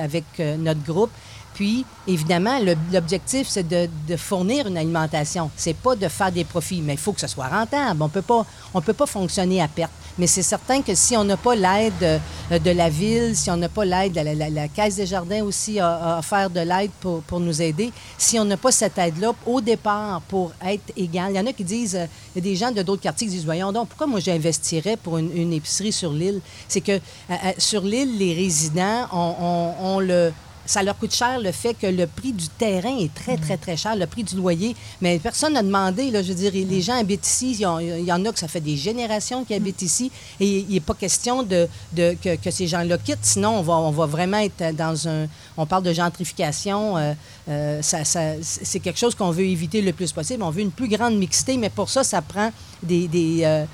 [0.58, 1.10] notre groupe?
[1.56, 2.58] Puis, évidemment,
[2.92, 3.88] l'objectif, c'est de,
[4.18, 5.50] fournir une alimentation.
[5.56, 8.02] C'est pas de faire des profits, mais il faut que ce soit rentable.
[8.02, 8.44] On peut pas,
[8.74, 9.90] on peut pas fonctionner à perte.
[10.18, 13.56] Mais c'est certain que si on n'a pas l'aide euh, de la ville, si on
[13.56, 17.40] n'a pas l'aide, la, la- Caisse des Jardins aussi a, a offert de l'aide pour,
[17.40, 17.90] nous aider.
[18.18, 21.54] Si on n'a pas cette aide-là au départ pour être égal, il y en a
[21.54, 23.88] qui disent, euh, il y a des gens de d'autres quartiers qui disent, voyons donc,
[23.88, 26.42] pourquoi moi j'investirais pour une, épicerie sur l'île?
[26.68, 26.92] C'est que
[27.30, 30.32] euh, sur l'île, les résidents ont le
[30.66, 33.76] ça leur coûte cher le fait que le prix du terrain est très, très, très
[33.76, 34.74] cher, le prix du loyer.
[35.00, 38.24] Mais personne n'a demandé, là, je veux dire, les gens habitent ici, il y, en-
[38.24, 40.10] a que ça fait des générations qui habitent ici,
[40.40, 44.74] et il n'est pas question de, que, ces gens-là quittent, sinon on va vraiment être
[44.74, 45.26] dans un...
[45.56, 47.12] On parle de gentrification, euh,
[47.48, 50.42] euh, c'est quelque chose qu'on veut éviter le plus possible.
[50.42, 52.50] On veut une plus grande mixité, mais pour ça, ça prend
[52.82, 53.08] des,
[53.44, 53.64] euh,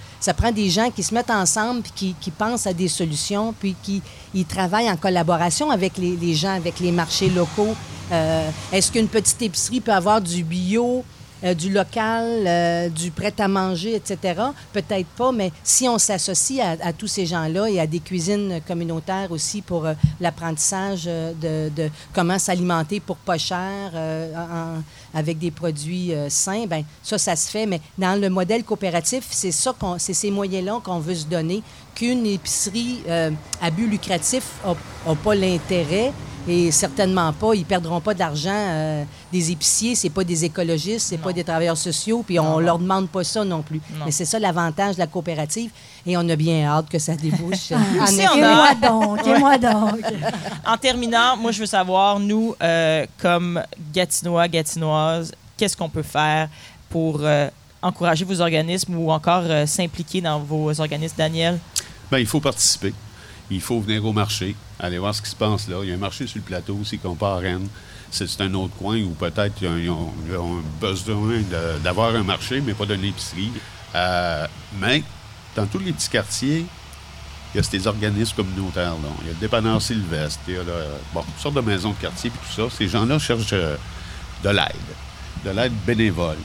[0.69, 4.03] gens qui se mettent ensemble, puis qui, pensent à des solutions, puis qui
[4.35, 7.75] ils travaillent en collaboration avec les, gens, avec les marchés locaux.
[8.73, 11.05] Est-ce qu'une petite épicerie peut avoir du bio,
[11.45, 14.41] euh, du local, euh, du prêt-à-manger, etc.?
[14.73, 19.31] Peut-être pas, mais si on s'associe à, tous ces gens-là et à des cuisines communautaires
[19.31, 21.71] aussi pour euh, l'apprentissage de,
[22.13, 24.83] comment s'alimenter pour pas cher, en-
[25.19, 27.67] avec des produits sains, ben ça, ça se fait.
[27.67, 31.63] Mais dans le modèle coopératif, c'est ça qu'on, c'est ces moyens-là qu'on veut se donner.
[31.95, 33.03] Qu'une épicerie
[33.61, 36.13] à but lucratif n'a pas l'intérêt
[36.49, 39.05] et certainement pas, ils perdront pas d'argent.
[39.33, 42.79] Euh, des épiciers, c'est pas des écologistes, c'est pas des travailleurs sociaux, puis on leur
[42.79, 43.81] demande pas ça non plus.
[43.99, 44.05] Non.
[44.07, 45.71] Mais c'est ça l'avantage de la coopérative,
[46.07, 47.73] et on a bien hâte que ça débouche.
[47.73, 48.29] en Aussi, effet.
[48.33, 50.01] on Et a- moi donc, et moi donc.
[50.67, 53.63] En terminant, moi, je veux savoir, nous, euh, comme
[53.93, 56.49] Gatinois, Gatinoises, qu'est-ce qu'on peut faire
[56.91, 57.49] pour euh,
[57.81, 61.59] encourager vos organismes ou encore euh, s'impliquer dans vos organismes, Daniel?
[62.11, 62.93] Bien, il faut participer.
[63.51, 65.77] il faut venir au marché, aller voir ce qui se passe là.
[65.83, 67.69] Il y a un marché sur le plateau aussi qu'on part à Rennes.
[68.13, 70.13] C'est un autre coin où peut-être ils ont,
[70.79, 71.41] besoin
[71.83, 73.51] d'avoir un marché, mais pas d'une épicerie.
[73.95, 74.47] Euh,
[74.79, 75.03] mais
[75.57, 76.67] dans tous les petits quartiers,
[77.55, 78.93] il y a ces organismes communautaires.
[78.93, 79.09] Là.
[79.23, 80.63] Il y a le dépanneur Sylvestre, il y a
[81.15, 82.77] bon, toutes sortes de maisons de quartier et tout ça.
[82.77, 83.77] Ces gens-là cherchent euh,
[84.45, 86.39] de l'aide, de l'aide bénévole.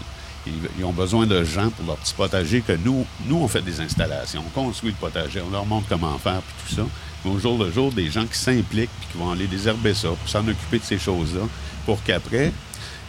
[0.46, 3.62] Ils, ils ont besoin de gens pour leur petit potager que nous, nous, on fait
[3.62, 6.88] des installations, on construit le potager, on leur montre comment faire puis tout ça.
[7.28, 10.32] Au jour le jour, des gens qui s'impliquent puis qui vont aller désherber ça, puis
[10.32, 11.42] s'en occuper de ces choses-là,
[11.86, 12.52] pour qu'après,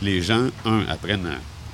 [0.03, 1.29] les gens, un, apprennent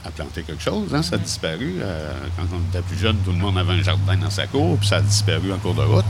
[0.05, 0.95] à, planter quelque chose.
[0.95, 1.77] Hein, ça a disparu.
[1.81, 4.77] Euh, quand on était plus jeune, tout le monde avait un jardin dans sa cour,
[4.79, 6.05] puis ça a disparu en cours de route.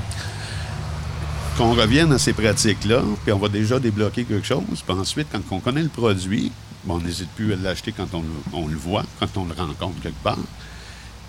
[1.56, 4.82] Qu'on revienne à ces pratiques-là, puis on va déjà débloquer quelque chose.
[4.84, 6.50] Puis ensuite, quand on connaît le produit,
[6.88, 10.22] on n'hésite plus à l'acheter quand on, on le voit, quand on le rencontre quelque
[10.22, 10.38] part.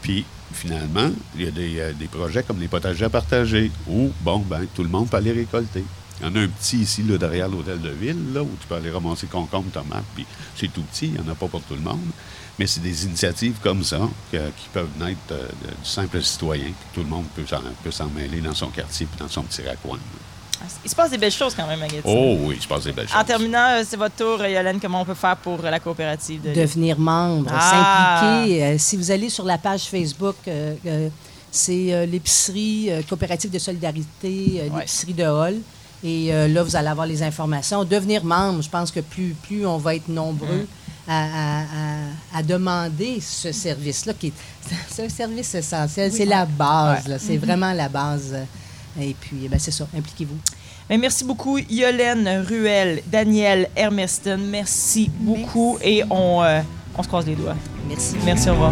[0.01, 4.39] Puis finalement, il y a des, euh, projets comme les potagers à partager, où, bon,
[4.39, 5.83] ben, tout le monde peut aller récolter.
[6.21, 8.67] Il y en a un petit ici, là, derrière l'hôtel de ville, là, où tu
[8.67, 10.25] peux aller ramasser concombre, tomates, puis
[10.55, 11.99] c'est tout petit, il n'y en a pas pour tout le monde.
[12.57, 13.99] Mais c'est des initiatives comme ça
[14.31, 15.45] que- qui peuvent naître euh,
[15.83, 19.07] du simple citoyen, puis tout le monde peut s'en, peut s'en mêler dans son quartier
[19.07, 19.99] puis dans son petit raccoin.
[20.83, 22.03] Il se passe des belles choses quand même à Gatineau.
[22.05, 23.17] Oh oui, je pense des belles choses.
[23.19, 24.79] En terminant, euh, c'est votre tour, Yolène.
[24.79, 28.21] Comment on peut faire pour euh, la coopérative de devenir membre, Ah.
[28.39, 28.63] s'impliquer.
[28.63, 31.09] Euh, si vous allez sur la page Facebook, euh, euh,
[31.51, 34.79] c'est euh, l'épicerie euh, coopérative de solidarité, euh, Ouais.
[34.81, 35.55] l'épicerie de Hall.
[36.03, 37.83] Et euh, là, vous allez avoir les informations.
[37.83, 40.67] Devenir membre, je pense que plus, plus on va être nombreux
[41.07, 44.33] à, à- à- à demander ce service-là, qui est,
[44.89, 48.35] c'est un service essentiel, c'est la base, c'est vraiment la base.
[48.99, 50.37] Et puis, ben, c'est ça, impliquez-vous.
[50.89, 54.39] Mais merci beaucoup, Yolène Ruel, Daniel Hermeston.
[54.49, 56.61] Merci beaucoup et on, euh,
[56.97, 57.55] on se croise les doigts.
[57.87, 58.15] Merci.
[58.23, 58.71] Merci, au revoir.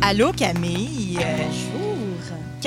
[0.00, 1.18] Allô, Camille?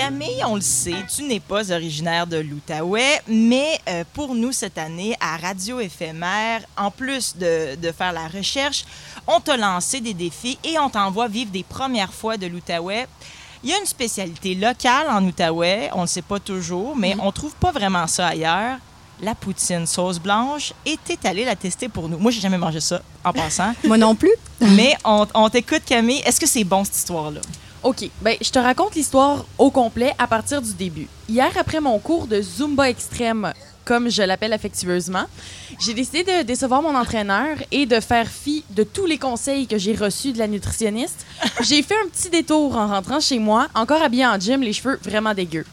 [0.02, 4.80] Camille, on le sait, tu n'es pas originaire de l'Outaouais, mais euh, pour nous cette
[4.80, 8.84] année à Radio Éphémère, en plus de, de faire la recherche,
[9.28, 13.06] on t'a lancé des défis et on t'envoie vivre des premières fois de l'Outaouais.
[13.64, 17.16] Il y a une spécialité locale en Outaouais, on ne le sait pas toujours, mais
[17.20, 18.80] on trouve pas vraiment ça ailleurs.
[19.22, 22.18] La poutine sauce blanche, et t'es allé la tester pour nous.
[22.18, 23.76] Moi, j'ai jamais mangé ça, en passant.
[23.84, 24.34] Moi non plus.
[24.62, 26.24] mais on, on t'écoute, Camille.
[26.26, 27.42] Est-ce que c'est bon, cette histoire-là?
[27.84, 31.08] OK, ben je te raconte l'histoire au complet à partir du début.
[31.28, 33.54] Hier, après mon cours de Zumba extrême,
[33.86, 35.26] comme je l'appelle affectueusement,
[35.80, 39.80] j'ai décidé de décevoir mon entraîneur et de faire fi de tous les conseils que
[39.80, 41.26] j'ai reçus de la nutritionniste.
[41.62, 45.00] J'ai fait un petit détour en rentrant chez moi, encore habillée en gym, les cheveux
[45.02, 45.66] vraiment dégueux.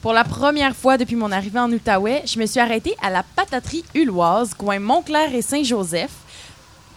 [0.00, 3.24] Pour la première fois depuis mon arrivée en Outaouais, je me suis arrêtée à la
[3.24, 6.12] pataterie Huloise, coin Montclair et Saint-Joseph,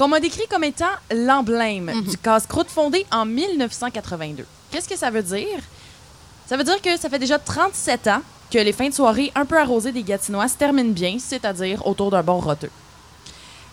[0.01, 4.47] qu'on m'a décrit comme étant l'emblème du casse-croûte fondé en 1982.
[4.71, 5.59] Qu'est-ce que ça veut dire?
[6.47, 9.45] Ça veut dire que ça fait déjà 37 ans que les fins de soirée un
[9.45, 12.71] peu arrosées des Gatinois se terminent bien, c'est-à-dire autour d'un bon roteux.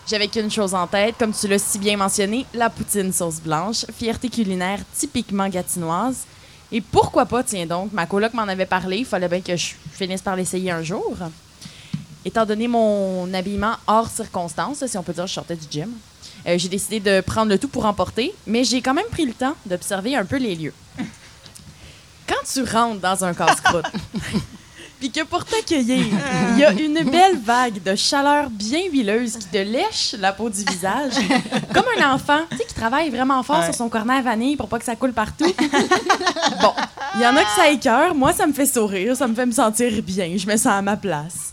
[0.06, 3.86] J'avais qu'une chose en tête, comme tu l'as si bien mentionné, la poutine sauce blanche,
[3.96, 6.26] fierté culinaire typiquement gatinoise.
[6.70, 9.72] Et pourquoi pas, tiens donc, ma coloc m'en avait parlé, il fallait bien que je
[9.92, 11.16] finisse par l'essayer un jour.
[12.22, 15.90] Étant donné mon habillement hors circonstance, si on peut dire, je sortais du gym,
[16.46, 19.32] euh, j'ai décidé de prendre le tout pour emporter, mais j'ai quand même pris le
[19.32, 20.74] temps d'observer un peu les lieux.
[22.26, 23.86] Quand tu rentres dans un casse-croûte,
[25.00, 26.04] puis que pour t'accueillir,
[26.52, 30.50] il y a une belle vague de chaleur bien huileuse qui te lèche la peau
[30.50, 31.12] du visage,
[31.72, 33.64] comme un enfant, tu sais, qui travaille vraiment fort Ouais.
[33.66, 35.46] sur son cornet à vanille pour pas que ça coule partout.
[36.60, 36.72] bon,
[37.14, 39.46] il y en a que ça écœure, moi ça me fait sourire, ça me fait
[39.46, 41.52] me sentir bien, je me sens à ma place.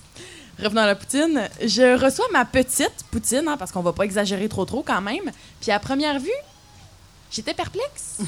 [0.62, 4.48] Revenons à la poutine, je reçois ma petite poutine, hein, parce qu'on va pas exagérer
[4.48, 6.30] trop trop quand même, puis à première vue,
[7.32, 8.20] j'étais perplexe.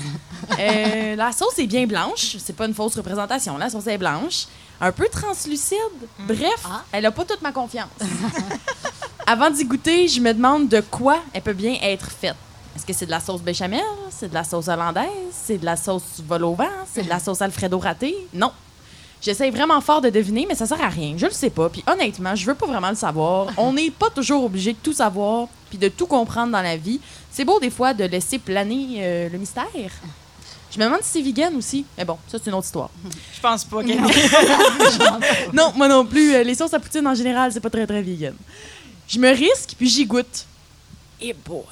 [0.59, 4.47] Euh, la sauce est bien blanche, c'est pas une fausse représentation, la sauce est blanche,
[4.81, 5.77] un peu translucide.
[6.19, 7.89] Bref, elle a pas toute ma confiance.
[9.27, 12.35] Avant d'y goûter, je me demande de quoi elle peut bien être faite.
[12.75, 13.83] Est-ce que c'est de la sauce béchamel?
[14.09, 15.09] C'est de la sauce hollandaise?
[15.31, 16.69] C'est de la sauce vol au vent?
[16.91, 18.15] C'est de la sauce alfredo ratée?
[18.33, 18.51] Non.
[19.27, 21.15] J'essaie vraiment fort de deviner, mais ça sert à rien.
[21.17, 21.67] Je le sais pas.
[21.67, 23.47] Puis honnêtement, je veux pas vraiment le savoir.
[23.57, 27.01] On n'est pas toujours obligé de tout savoir puis de tout comprendre dans la vie.
[27.29, 29.65] C'est beau des fois de laisser planer euh, le mystère.
[30.71, 31.83] Je me demande si c'est vegan aussi.
[31.97, 32.89] Mais bon, ça c'est une autre histoire.
[33.35, 33.99] Je pense pas, Camille.
[35.53, 36.33] Non, moi non plus.
[36.33, 38.33] Euh, Les sauces à poutine en général, c'est pas très très vegan.
[39.09, 40.45] Je me risque puis j'y goûte.
[41.19, 41.65] Et boy,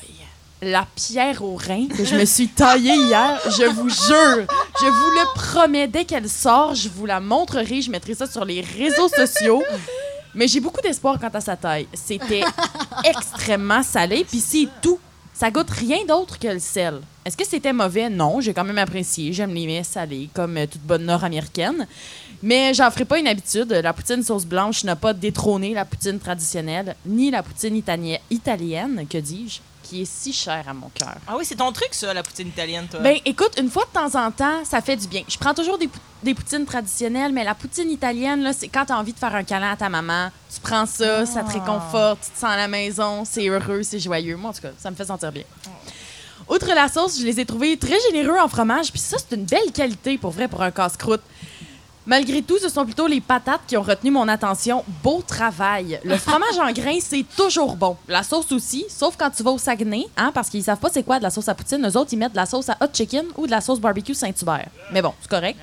[0.66, 4.46] la pierre au rein que je me suis taillée hier, je vous jure,
[4.82, 8.44] je vous le promets, dès qu'elle sort, je vous la montrerai, je mettrai ça sur
[8.46, 9.64] les réseaux sociaux.
[10.34, 11.88] Mais j'ai beaucoup d'espoir quant à sa taille.
[11.94, 12.42] C'était
[13.04, 15.00] extrêmement salé, puis c'est tout.
[15.34, 17.02] Ça goûte rien d'autre que le sel.
[17.26, 18.10] Est-ce que c'était mauvais?
[18.10, 19.34] Non, j'ai quand même apprécié.
[19.34, 21.88] J'aime les mets salés, comme euh, toute bonne nord-américaine.
[22.42, 23.72] Mais j'en ferai pas une habitude.
[23.84, 29.06] La poutine sauce blanche n'a pas détrôné la poutine traditionnelle, ni la poutine itali- italienne,
[29.10, 31.16] que dis-je, qui est si chère à mon cœur.
[31.28, 33.00] Ah oui, c'est ton truc, ça, la poutine italienne, toi.
[33.02, 35.24] Ben, écoute, une fois de temps en temps, ça fait du bien.
[35.28, 38.86] Je prends toujours des, pou- des poutines traditionnelles, mais la poutine italienne, là, c'est quand
[38.86, 41.52] tu as envie de faire un câlin à ta maman, tu prends ça, ça te
[41.52, 44.36] réconforte, tu te sens à la maison, c'est heureux, c'est joyeux.
[44.36, 45.44] Moi, en tout cas, ça me fait sentir bien.
[46.50, 49.46] Outre la sauce, je les ai trouvés très généreux en fromage, puis ça, c'est une
[49.46, 51.22] belle qualité pour vrai pour un casse-croûte.
[52.08, 54.84] Malgré tout, ce sont plutôt les patates qui ont retenu mon attention.
[55.04, 56.00] Beau travail.
[56.04, 57.98] Le fromage en grains, c'est toujours bon.
[58.08, 61.04] La sauce aussi, sauf quand tu vas au Saguenay, hein, parce qu'ils savent pas c'est
[61.04, 61.86] quoi de la sauce à poutine.
[61.88, 64.14] Eux autres, ils mettent de la sauce à hot chicken ou de la sauce barbecue
[64.14, 64.68] Saint-Hubert.
[64.92, 65.58] Mais bon, c'est correct.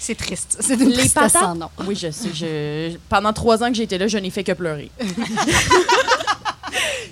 [0.00, 0.58] C'est triste.
[0.60, 1.32] C'est une Les patates?
[1.42, 1.70] sans nom.
[1.86, 2.28] Oui, je sais.
[2.32, 2.96] Je...
[3.08, 4.90] Pendant trois ans que j'étais là, je n'ai fait que pleurer.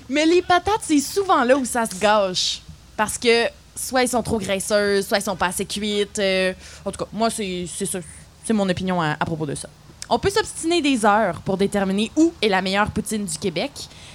[0.09, 2.61] Mais les patates, c'est souvent là où ça se gâche.
[2.97, 6.19] Parce que soit elles sont trop graisseuses, soit elles sont pas assez cuites.
[6.19, 6.53] euh,
[6.85, 7.99] En tout cas, moi, c'est ça.
[8.47, 9.69] C'est mon opinion à, à propos de ça?
[10.09, 13.73] On peut s'obstiner des heures pour déterminer où est la meilleure poutine du Québec.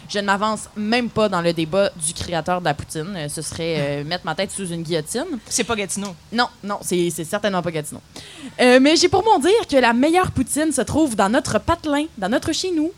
[0.07, 3.13] Je ne m'avance même pas dans le débat du créateur de la poutine.
[3.17, 5.25] Euh, Ce serait euh, mettre ma tête sous une guillotine.
[5.47, 6.15] C'est pas Gatineau.
[6.31, 7.99] Non, non, c'est c'est certainement pas Gatineau.
[8.61, 12.05] Euh, mais j'ai pour mon dire que la meilleure poutine se trouve dans notre patelin,
[12.17, 12.91] dans notre chez nous.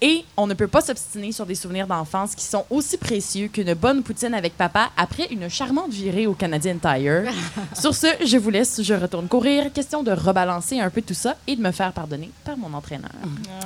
[0.00, 3.74] Et on ne peut pas s'obstiner sur des souvenirs d'enfance qui sont aussi précieux qu'une
[3.74, 7.24] bonne poutine avec papa après une charmante virée au Canadian Tire.
[7.78, 9.72] sur ce, je vous laisse, je retourne courir.
[9.72, 13.10] Question de rebalancer un peu tout ça et de me faire pardonner par mon entraîneur.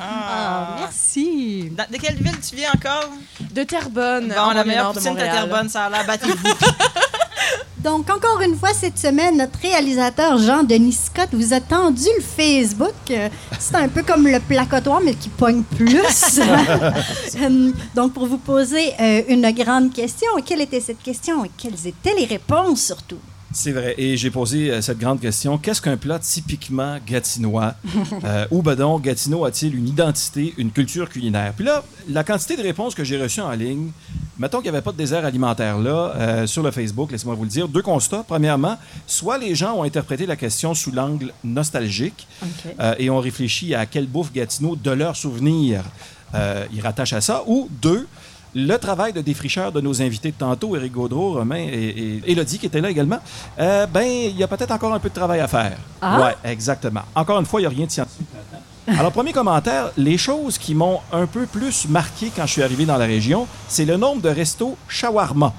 [0.00, 1.70] Ah, merci.
[1.70, 3.10] Dans- de quelle ville tu viens encore?
[3.50, 5.34] De Terrebonne, Bon, en la meilleure de poutine de Montréal.
[5.48, 6.48] Terrebonne, ça a l'air battez-vous.
[7.82, 12.92] Donc, encore une fois, cette semaine, notre réalisateur Jean-Denis Scott vous a tendu le Facebook.
[13.10, 13.28] Euh,
[13.58, 16.00] C'est un peu comme le placotoir, mais qui pogne plus.
[17.40, 21.86] Euh, Donc, pour vous poser euh, une grande question, quelle était cette question et quelles
[21.86, 23.18] étaient les réponses surtout?
[23.52, 23.94] C'est vrai.
[23.96, 25.56] Et j'ai posé euh, cette grande question.
[25.58, 27.74] Qu'est-ce qu'un plat typiquement gatinois?
[28.24, 31.52] Euh, ou ben donc, Gatineau a-t-il une identité, une culture culinaire?
[31.54, 33.90] Puis là, la quantité de réponses que j'ai reçues en ligne,
[34.38, 37.44] mettons qu'il n'y avait pas de désert alimentaire là, euh, sur le Facebook, laissez-moi vous
[37.44, 37.68] le dire.
[37.68, 38.24] Deux constats.
[38.26, 38.76] Premièrement,
[39.06, 42.26] soit les gens ont interprété la question sous l'angle nostalgique
[42.80, 45.82] euh, et ont réfléchi à quelle bouffe Gatineau de leurs souvenirs
[46.34, 48.06] euh, ils rattachent à ça, ou deux,
[48.54, 52.58] le travail de défricheur de nos invités de tantôt, Éric Gaudreau, Romain et, et Élodie
[52.58, 53.18] qui étaient là également,
[53.56, 55.78] ben, il y a peut-être encore un peu de travail à faire.
[56.02, 56.20] Ah?
[56.20, 57.00] Ouais, exactement.
[57.14, 58.26] Encore une fois, il n'y a rien de scientifique.
[58.96, 62.86] Alors, premier commentaire, les choses qui m'ont un peu plus marqué quand je suis arrivé
[62.86, 65.52] dans la région, c'est le nombre de restos shawarma.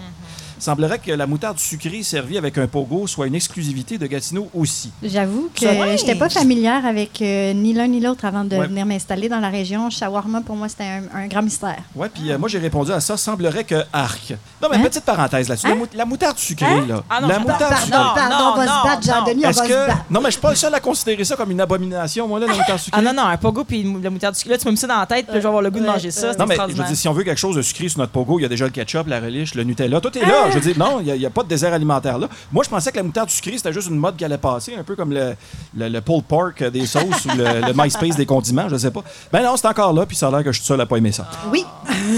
[0.59, 4.91] Semblerait que la moutarde sucrée servie avec un pogo soit une exclusivité de Gatineau aussi.
[5.03, 5.95] J'avoue que va?
[5.95, 8.67] j'étais pas familière avec euh, ni l'un ni l'autre avant de Ouais.
[8.67, 9.89] venir m'installer dans la région.
[9.89, 11.77] Shawarma, pour moi, c'était un, un grand mystère.
[11.95, 14.33] Ouais, puis euh, moi j'ai répondu à ça, semblerait que arc.
[14.61, 14.81] Non, mais Hein?
[14.83, 15.67] petite parenthèse là-dessus.
[15.67, 17.03] La, la moutarde sucrée, là.
[17.09, 17.97] Ah non, la je- moutarde Pardon, sucrée.
[17.99, 19.13] non, pardon, non, on va non, se battre, non.
[19.13, 19.87] Jean-Denis, on Est-ce va se que.
[19.87, 20.05] battre.
[20.09, 22.47] Non, mais je suis pas le seul à considérer ça comme une abomination, moi, là,
[22.47, 22.99] la moutarde sucrée.
[22.99, 24.51] Ah non, non, un pogo puis la moutarde sucrée.
[24.53, 25.85] Là, tu m'as mis ça dans la tête, puis je vais avoir le goût de
[25.85, 26.33] manger ça.
[26.33, 28.39] Non, mais je veux dire, si on veut quelque chose de sucré sur notre pogo,
[28.39, 30.01] il y a déjà le ketchup, la relish, le Nutella.
[30.01, 30.48] Tout est là.
[30.49, 32.27] Je veux dire, non, il n'y a, pas de désert alimentaire là.
[32.51, 34.83] Moi, je pensais que la moutarde sucrée, c'était juste une mode qui allait passer, un
[34.83, 35.35] peu comme le,
[35.75, 39.03] le, le pulled pork des sauces ou le, le MySpace des condiments, je sais pas.
[39.31, 40.97] Ben non, c'est encore là, puis ça a l'air que je suis seul à pas
[40.97, 41.27] aimer ça.
[41.51, 41.65] Oui,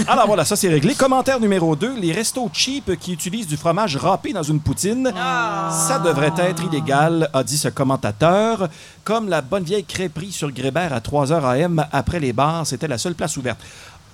[0.06, 0.94] Alors voilà, ça c'est réglé.
[0.94, 1.96] Commentaire numéro 2.
[2.00, 7.28] Les restos cheap qui utilisent du fromage râpé dans une poutine, ça devrait être illégal,
[7.32, 8.68] a dit ce commentateur.
[9.04, 12.98] Comme la bonne vieille crêperie sur Grébert à 3h AM après les bars, c'était la
[12.98, 13.58] seule place ouverte.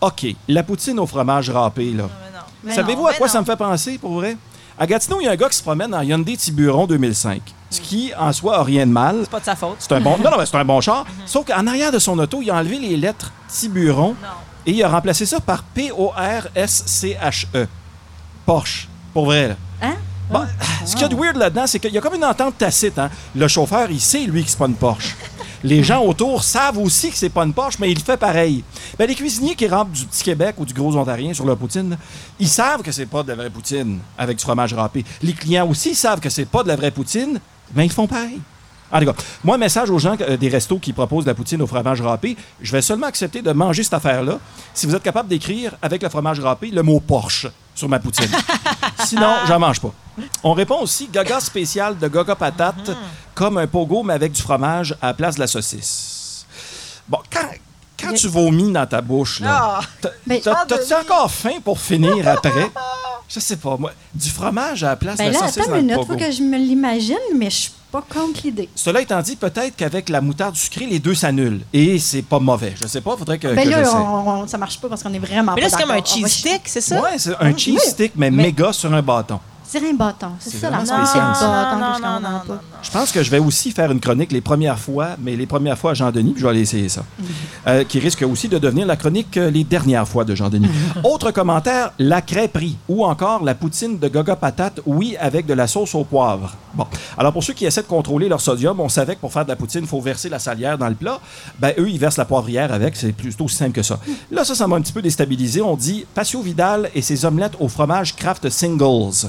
[0.01, 2.05] OK, la poutine au fromage râpé, là.
[2.09, 2.38] Mais non.
[2.69, 3.33] Savez-vous à quoi non.
[3.33, 4.37] ça me fait penser, pour vrai?
[4.79, 7.81] À Gatineau, il y a un gars qui se promène en Hyundai Tiburon 2005, ce
[7.81, 9.19] qui, en soi, a rien de mal.
[9.23, 9.77] C'est pas de sa faute.
[9.81, 11.05] C'est un bon, non, non, mais c'est un bon char.
[11.27, 14.29] Sauf qu'en arrière de son auto, il a enlevé les lettres Tiburon Non.
[14.67, 15.65] et il a remplacé ça par
[16.65, 17.67] P-O-R-S-C-H-E.
[18.47, 18.89] Porsche.
[19.13, 19.57] Pour vrai, là.
[19.83, 19.95] Hein?
[20.31, 20.43] Bon,
[20.85, 22.99] ce qu'il y a de weird là-dedans, c'est qu'il y a comme une entente tacite.
[22.99, 23.11] Hein?
[23.35, 25.17] Le chauffeur, il sait, lui, que c'est pas une Porsche.
[25.65, 28.63] Les gens autour savent aussi que c'est pas une Porsche, mais il fait pareil.
[28.99, 31.97] Ben, les cuisiniers qui rentrent du Petit Québec ou du Gros Ontarien sur leur poutine,
[32.39, 35.05] ils savent que c'est pas de la vraie poutine avec du fromage râpé.
[35.23, 37.41] Les clients aussi savent que c'est pas de la vraie poutine,
[37.75, 38.41] mais ils font pareil.
[38.91, 41.67] En tout cas, moi, message aux gens euh, des restos qui proposent la poutine au
[41.67, 44.39] fromage râpé, je vais seulement accepter de manger cette affaire-là
[44.73, 47.49] si vous êtes capable d'écrire avec le fromage râpé le mot Porsche
[47.79, 48.29] sur ma poutine.
[49.05, 49.93] Sinon, j'en mange pas.
[50.43, 52.91] On répond aussi gaga spécial de gaga patate,
[53.35, 56.45] comme un pogo, mais avec du fromage à la place de la saucisse.
[57.09, 57.49] Bon, quand,
[57.99, 60.09] quand tu vomis dans ta bouche, là, Ah!
[60.43, 62.71] t'as- t'as-tu encore faim pour finir après?
[63.29, 63.93] Je sais pas, moi.
[64.15, 66.17] Du fromage à la place ben de là, la saucisse attends dans une minute, faut
[66.17, 68.69] que je me l'imagine, mais je suis Pas contre l'idée.
[68.75, 71.63] Cela étant dit, peut-être qu'avec la moutarde sucrée, les deux s'annulent.
[71.73, 72.75] Et c'est pas mauvais.
[72.81, 73.97] Je sais pas, faudrait que, Ben que là, j'essaie.
[73.97, 76.05] on- on- ça marche pas parce qu'on est vraiment Mais pas là, c'est comme un
[76.05, 77.01] cheese stick, c'est ça?
[77.01, 77.91] Ouais, c'est un cheese oui.
[77.91, 79.41] stick, mais, Mais- méga sur un bâton.
[79.71, 80.29] C'est un bâton.
[80.41, 82.21] C'est C'est ça la je non, comprends non, pas.
[82.21, 85.45] non, Je pense que je vais aussi faire une chronique les premières fois, mais les
[85.45, 87.05] premières fois à Jean-Denis, puis je vais aller essayer ça.
[87.67, 90.71] Euh, qui risque aussi de devenir la chronique euh, les dernières fois de Jean-Denis.
[91.05, 95.67] Autre commentaire, la crêperie ou encore la poutine de Gaga Patate, oui, avec de la
[95.67, 96.55] sauce au poivre.
[96.73, 96.87] Bon.
[97.19, 99.51] Alors, pour ceux qui essaient de contrôler leur sodium, on savait que pour faire de
[99.51, 101.21] la poutine, il faut verser la salière dans le plat.
[101.59, 102.97] Ben, eux, ils versent la poivrière avec.
[102.97, 103.99] C'est plutôt aussi simple que ça.
[104.31, 105.61] Là, ça, ça m'a un petit peu déstabilisé.
[105.61, 109.29] On dit Patio Vidal et ses omelettes au fromage Kraft Singles.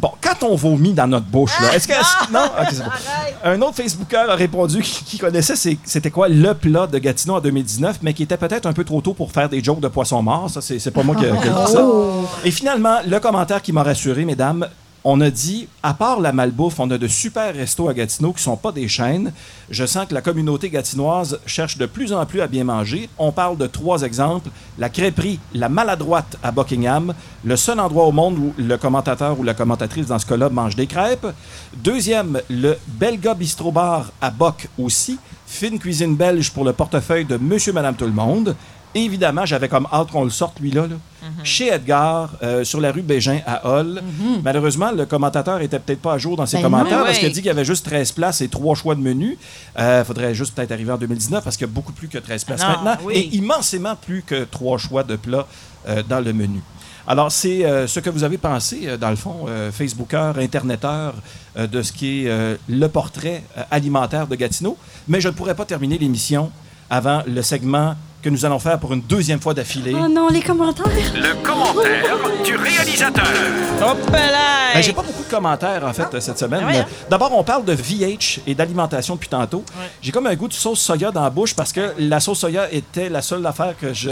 [0.00, 1.92] Bon, quand on vomit dans notre bouche, là, est-ce que.
[2.32, 2.40] Non?
[2.58, 2.90] Ok, c'est bon.
[3.44, 7.34] Un autre Facebooker a répondu qu'il qu'il connaissait c'est- c'était quoi le plat de Gatineau
[7.36, 9.88] en 2019, mais qui était peut-être un peu trop tôt pour faire des jokes de
[9.88, 10.48] poisson mort.
[10.48, 11.84] Ça, c'est c'est pas moi qui ai qui ai dit ça.
[12.44, 14.66] Et finalement, le commentaire qui m'a rassuré, mesdames,
[15.04, 18.42] on a dit, à part la malbouffe, on a de super restos à Gatineau qui
[18.42, 19.32] sont pas des chaînes.
[19.70, 23.08] Je sens que la communauté gatinoise cherche de plus en plus à bien manger.
[23.18, 24.50] On parle de trois exemples.
[24.78, 29.42] La crêperie La Maladroite à Buckingham, le seul endroit au monde où le commentateur ou
[29.42, 31.26] la commentatrice dans ce cas-là mange des crêpes.
[31.76, 35.18] Deuxième, le Belga Bistro Bar à Boc aussi.
[35.46, 38.54] Fine cuisine belge pour le portefeuille de Monsieur, Madame, tout le monde.
[38.94, 40.96] Évidemment, j'avais comme hâte qu'on le sorte, lui-là, là.
[41.44, 44.02] chez Edgar, euh, sur la rue Bégin à Hall.
[44.42, 47.04] Malheureusement, le commentateur était peut-être pas à jour dans ses Ben commentaires non.
[47.04, 49.38] parce qu'il a dit qu'il y avait juste 13 places et trois choix de menu.
[49.78, 52.44] Il faudrait juste peut-être arriver en 2019 parce qu'il y a beaucoup plus que 13
[52.44, 53.14] places Non, maintenant oui.
[53.16, 55.46] et immensément plus que trois choix de plats
[55.88, 56.60] euh, dans le menu.
[57.06, 61.14] Alors, c'est euh, ce que vous avez pensé, euh, dans le fond, euh, Facebooker, Interneteur,
[61.56, 64.76] euh, de ce qui est euh, le portrait euh, alimentaire de Gatineau.
[65.08, 66.52] Mais je ne pourrais pas terminer l'émission
[66.90, 69.94] avant le segment que nous allons faire pour une deuxième fois d'affilée.
[69.96, 70.86] Oh non, les commentaires.
[71.14, 73.24] Le commentaire du réalisateur.
[73.82, 74.74] Hop là!
[74.74, 76.60] Ben, j'ai pas beaucoup de commentaires, en fait, cette semaine.
[76.64, 76.86] Ah ouais, hein?
[77.08, 79.64] D'abord, on parle de VH et d'alimentation depuis tantôt.
[80.02, 82.70] J'ai comme un goût de sauce soya dans la bouche parce que la sauce soya
[82.72, 84.10] était la seule affaire que je-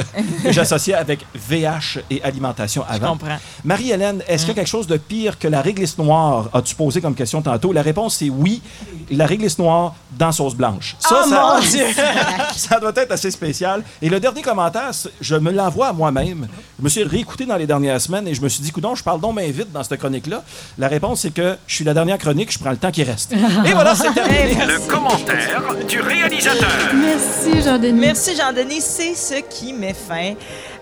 [0.51, 3.11] j'associais avec VH et alimentation Je avant.
[3.13, 3.37] comprends.
[3.65, 7.01] Marie-Hélène, est-ce qu'il y a quelque chose de pire que la réglisse noire, as-tu posé
[7.01, 7.73] comme question tantôt?
[7.73, 8.63] La réponse, c'est oui.
[9.11, 10.97] La réglisse noire dans sauce blanche.
[10.99, 11.85] Ça, Oh ça, mon Dieu!
[12.57, 13.83] ça doit être assez spécial.
[14.01, 14.90] Et le dernier commentaire,
[15.20, 16.49] je me l'envoie à moi-même.
[16.78, 19.03] Je me suis réécouté dans les dernières semaines et je me suis dit, coudon, je
[19.03, 20.44] parle donc bien vite dans cette chronique-là.
[20.78, 23.32] La réponse, c'est que je suis la dernière chronique, je prends le temps qui reste.
[23.32, 24.55] Et voilà, c'est terminé.
[24.66, 26.70] Le commentaire du réalisateur.
[26.94, 28.01] Merci, Jean-Denis.
[28.01, 30.34] Merci Jean-Denis, c'est ce qui met fin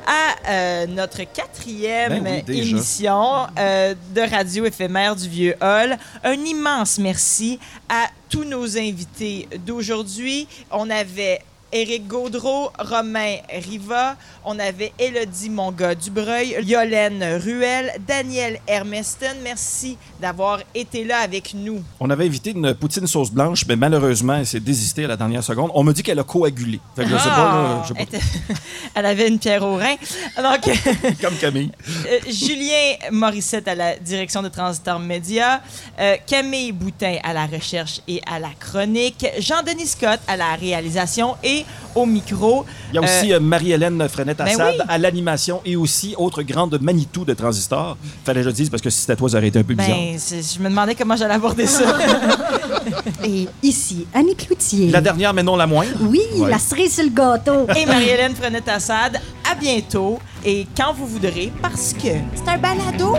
[0.06, 5.98] à euh, notre quatrième Ben oui, émission euh, de radio éphémère du Vieux Hall.
[6.22, 7.58] Un immense merci
[7.88, 10.46] à tous nos invités d'aujourd'hui.
[10.70, 11.40] On avait
[11.76, 14.16] Éric Gaudreau, Romain Riva,
[14.46, 19.36] on avait Élodie Monga-Dubreuil, Yolène Ruel, Daniel Hermeston.
[19.44, 21.82] Merci d'avoir été là avec nous.
[22.00, 25.44] On avait évité une poutine sauce blanche, mais malheureusement, elle s'est désistée à la dernière
[25.44, 25.70] seconde.
[25.74, 26.80] On me dit qu'elle a coagulé.
[26.96, 28.20] Fait que je sais pas, là, je sais!
[28.94, 29.96] Elle, avait une pierre au rein.
[30.38, 30.70] Donc,
[31.20, 31.70] comme Camille.
[32.06, 35.60] Euh, Julien Morissette à la direction de Transitor Média,
[35.98, 41.36] euh, Camille Boutin à la recherche et à la chronique, Jean-Denis Scott à la réalisation
[41.42, 42.64] et au micro.
[42.92, 44.84] Il y a aussi euh, Marie-Hélène Frenette-Assad ben oui.
[44.88, 47.96] à l'animation et aussi autre grande Manitou de Transistor.
[48.24, 49.74] Fallait que je le dise parce que si c'était toi, ça aurait été un peu
[49.74, 49.96] bizarre.
[49.96, 51.84] Ben, je me demandais comment j'allais aborder ça.
[53.24, 54.90] Et ici, Annie Cloutier.
[54.90, 55.90] La dernière, mais non la moindre.
[56.02, 56.50] Oui, Ouais.
[56.50, 57.66] la cerise sur le gâteau.
[57.76, 59.20] et Marie-Hélène Frenette-Assad.
[59.50, 63.14] À bientôt et quand vous voudrez parce que C'est un balado.